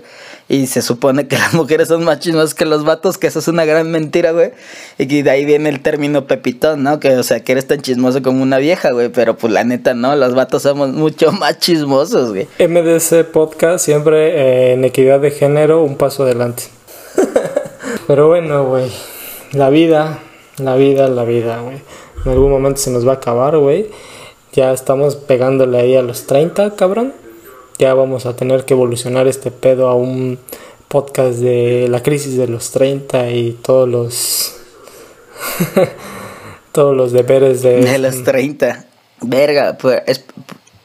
[0.49, 3.49] Y se supone que las mujeres son más chismosas que los vatos, que eso es
[3.49, 4.51] una gran mentira, güey.
[4.97, 7.01] Y que de ahí viene el término pepitón, ¿no?
[7.01, 9.09] Que, o sea, que eres tan chismoso como una vieja, güey.
[9.09, 12.47] Pero pues la neta, no, los vatos somos mucho más chismosos, güey.
[12.65, 16.63] MDC Podcast siempre eh, en equidad de género, un paso adelante.
[18.07, 18.89] Pero bueno, güey.
[19.51, 20.19] La vida,
[20.57, 21.81] la vida, la vida, güey.
[22.25, 23.89] En algún momento se nos va a acabar, güey.
[24.53, 27.13] Ya estamos pegándole ahí a los 30, cabrón.
[27.77, 30.39] Ya vamos a tener que evolucionar este pedo a un
[30.87, 34.55] podcast de la crisis de los 30 y todos los.
[36.71, 37.81] todos los deberes de.
[37.81, 38.85] De los 30.
[39.21, 40.23] Verga, pues es,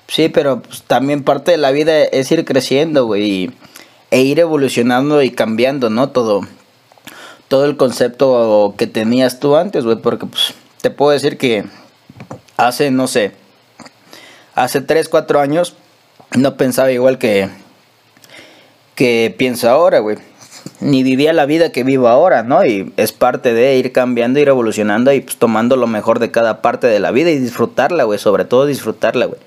[0.09, 3.51] sí, pero pues, también parte de la vida es ir creciendo, güey,
[4.11, 6.11] e ir evolucionando y cambiando, ¿no?
[6.11, 6.43] Todo,
[7.53, 11.67] todo el concepto que tenías tú antes, güey, porque pues te puedo decir que
[12.57, 13.33] hace, no sé,
[14.55, 15.75] hace 3, 4 años
[16.35, 17.51] no pensaba igual que,
[18.95, 20.17] que pienso ahora, güey.
[20.81, 22.65] Ni vivía la vida que vivo ahora, ¿no?
[22.65, 26.63] Y es parte de ir cambiando, ir evolucionando y pues tomando lo mejor de cada
[26.63, 28.19] parte de la vida y disfrutarla, güey.
[28.19, 29.41] Sobre todo disfrutarla, güey.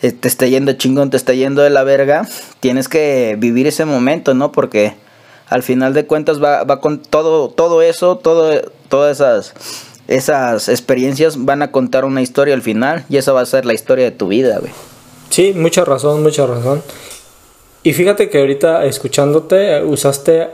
[0.00, 2.28] Eh, Te está yendo chingón, te está yendo de la verga.
[2.60, 4.52] Tienes que vivir ese momento, ¿no?
[4.52, 4.94] Porque
[5.48, 8.50] al final de cuentas va, va con todo, todo eso, todo,
[8.88, 9.54] todas esas,
[10.08, 13.04] esas experiencias van a contar una historia al final.
[13.08, 14.72] Y esa va a ser la historia de tu vida, güey.
[15.30, 16.82] Sí, mucha razón, mucha razón.
[17.82, 20.48] Y fíjate que ahorita escuchándote eh, usaste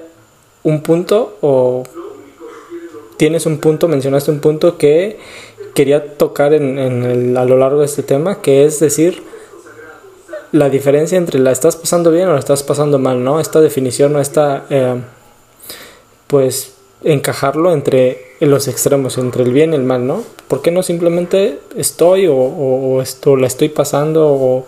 [0.65, 1.85] un punto o
[3.17, 5.19] tienes un punto, mencionaste un punto que
[5.75, 9.23] quería tocar en, en el- a lo largo de este tema, que es decir,
[10.53, 13.41] la diferencia entre la estás pasando bien o la estás pasando mal, ¿no?
[13.41, 14.97] Esta definición no está, eh,
[16.27, 16.73] pues,
[17.03, 20.23] encajarlo entre los extremos, entre el bien y el mal, ¿no?
[20.49, 24.67] ¿Por qué no simplemente estoy o, o- o esto, la estoy pasando o,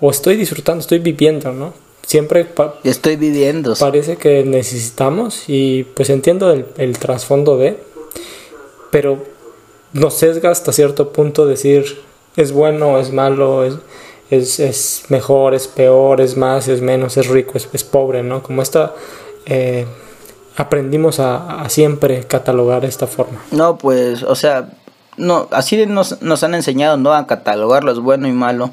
[0.00, 1.72] o estoy disfrutando, estoy viviendo, ¿no?
[2.06, 2.46] Siempre
[2.84, 3.74] Estoy viviendo.
[3.74, 7.78] parece que necesitamos y pues entiendo el, el trasfondo de,
[8.92, 9.18] pero
[9.92, 11.98] nos sesga hasta cierto punto decir
[12.36, 13.74] es bueno, es malo, es,
[14.30, 18.42] es, es mejor, es peor, es más, es menos, es rico, es, es pobre, ¿no?
[18.42, 18.94] Como esta,
[19.46, 19.86] eh,
[20.56, 23.40] aprendimos a, siempre catalogar de esta forma.
[23.50, 24.70] No, pues, o sea,
[25.16, 27.12] no, así nos, nos han enseñado, ¿no?
[27.12, 28.70] A catalogar lo bueno y malo.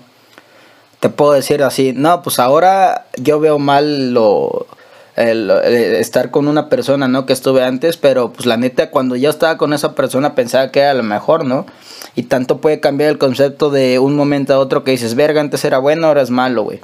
[0.99, 4.67] Te puedo decir así, no, pues ahora yo veo mal lo,
[5.15, 7.25] estar con una persona, ¿no?
[7.25, 10.79] Que estuve antes, pero pues la neta, cuando yo estaba con esa persona pensaba que
[10.79, 11.65] era lo mejor, ¿no?
[12.15, 15.65] Y tanto puede cambiar el concepto de un momento a otro que dices, verga, antes
[15.65, 16.79] era bueno, ahora es malo, güey.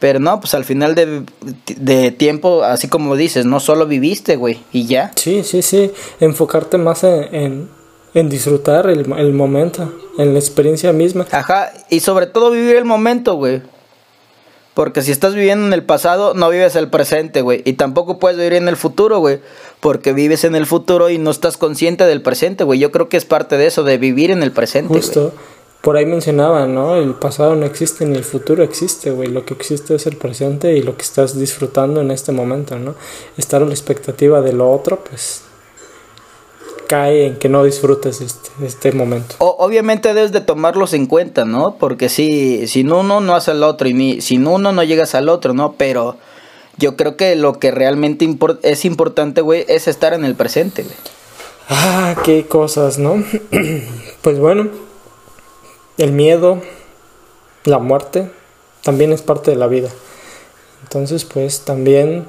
[0.00, 1.22] Pero no, pues al final de,
[1.76, 5.12] de tiempo, así como dices, no solo viviste, güey, y ya.
[5.14, 5.92] Sí, sí, sí.
[6.20, 7.68] Enfocarte más en, en,
[8.14, 11.26] en disfrutar el, el momento, en la experiencia misma.
[11.30, 13.62] Ajá, y sobre todo vivir el momento, güey.
[14.74, 17.62] Porque si estás viviendo en el pasado, no vives el presente, güey.
[17.64, 19.40] Y tampoco puedes vivir en el futuro, güey.
[19.80, 22.80] Porque vives en el futuro y no estás consciente del presente, güey.
[22.80, 24.92] Yo creo que es parte de eso, de vivir en el presente.
[24.92, 25.32] Justo.
[25.80, 26.96] Por ahí mencionaba, ¿no?
[26.96, 29.28] El pasado no existe ni el futuro existe, güey.
[29.28, 32.94] Lo que existe es el presente y lo que estás disfrutando en este momento, ¿no?
[33.36, 35.42] Estar a la expectativa de lo otro, pues
[36.86, 39.36] cae en que no disfrutes este, este momento.
[39.38, 41.76] O, obviamente debes de tomarlos en cuenta, ¿no?
[41.78, 45.28] Porque si, sin uno no hace el otro y ni, sin uno no llegas al
[45.28, 45.74] otro, ¿no?
[45.74, 46.16] Pero
[46.76, 50.82] yo creo que lo que realmente import es importante, güey, es estar en el presente,
[50.82, 50.96] güey.
[51.68, 53.24] Ah, qué cosas, ¿no?
[54.22, 54.68] pues bueno,
[55.96, 56.60] el miedo,
[57.64, 58.30] la muerte,
[58.82, 59.88] también es parte de la vida.
[60.82, 62.26] Entonces, pues también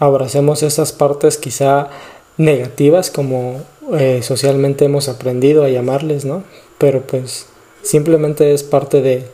[0.00, 1.88] abracemos esas partes quizá
[2.36, 3.62] negativas como
[3.92, 6.42] eh, socialmente hemos aprendido a llamarles, ¿no?
[6.78, 7.46] Pero pues
[7.82, 9.28] simplemente es parte de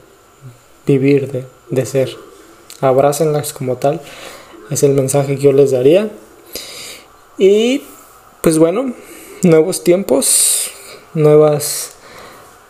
[0.87, 2.11] vivir, de, de ser.
[2.81, 4.01] Abrácenlas como tal.
[4.71, 6.11] Es el mensaje que yo les daría.
[7.39, 7.83] Y
[8.41, 8.93] pues bueno,
[9.43, 10.71] nuevos tiempos,
[11.15, 11.93] nuevas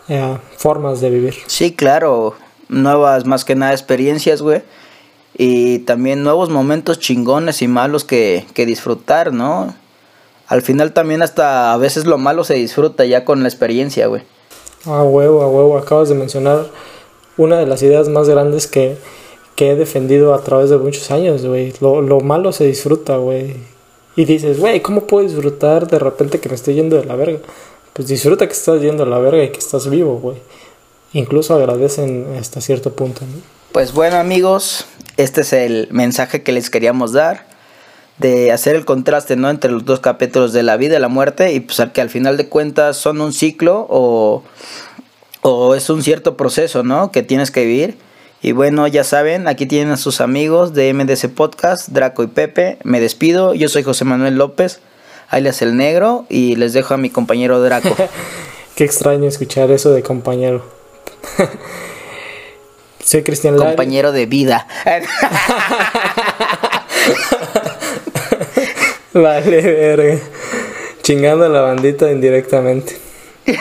[0.08, 1.34] eh, formas de vivir.
[1.46, 2.34] Sí, claro.
[2.68, 4.62] Nuevas, más que nada, experiencias, güey.
[5.36, 9.74] Y también nuevos momentos chingones y malos que, que disfrutar, ¿no?
[10.50, 14.22] Al final también hasta a veces lo malo se disfruta ya con la experiencia, güey.
[14.84, 16.66] A huevo, a huevo, acabas de mencionar
[17.36, 18.96] una de las ideas más grandes que,
[19.54, 21.72] que he defendido a través de muchos años, güey.
[21.78, 23.58] Lo, lo malo se disfruta, güey.
[24.16, 27.38] Y dices, güey, ¿cómo puedo disfrutar de repente que me estoy yendo de la verga?
[27.92, 30.38] Pues disfruta que estás yendo de la verga y que estás vivo, güey.
[31.12, 33.40] Incluso agradecen hasta cierto punto, ¿no?
[33.70, 34.84] Pues bueno, amigos,
[35.16, 37.49] este es el mensaje que les queríamos dar
[38.20, 39.50] de hacer el contraste ¿no?
[39.50, 42.36] entre los dos capítulos de la vida y la muerte y pues que al final
[42.36, 44.42] de cuentas son un ciclo o,
[45.42, 47.10] o es un cierto proceso ¿no?
[47.10, 47.96] que tienes que vivir.
[48.42, 52.78] Y bueno, ya saben, aquí tienen a sus amigos de MDC Podcast, Draco y Pepe.
[52.84, 54.80] Me despido, yo soy José Manuel López,
[55.28, 57.94] alias El Negro, y les dejo a mi compañero Draco.
[58.76, 60.64] Qué extraño escuchar eso de compañero.
[63.04, 64.66] soy Cristian Compañero de vida.
[69.12, 70.18] Vale, verga.
[71.02, 72.96] Chingando a la bandita indirectamente.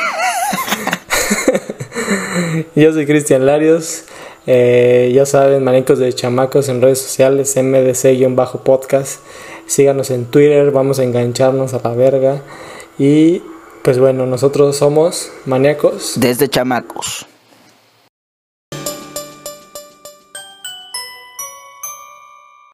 [2.75, 4.03] Yo soy Cristian Larios.
[4.45, 9.21] Eh, ya saben, manicos de chamacos en redes sociales, MDC-podcast.
[9.65, 12.41] Síganos en Twitter, vamos a engancharnos a la verga.
[12.97, 13.41] Y
[13.83, 16.13] pues bueno, nosotros somos maníacos.
[16.15, 17.25] Desde chamacos.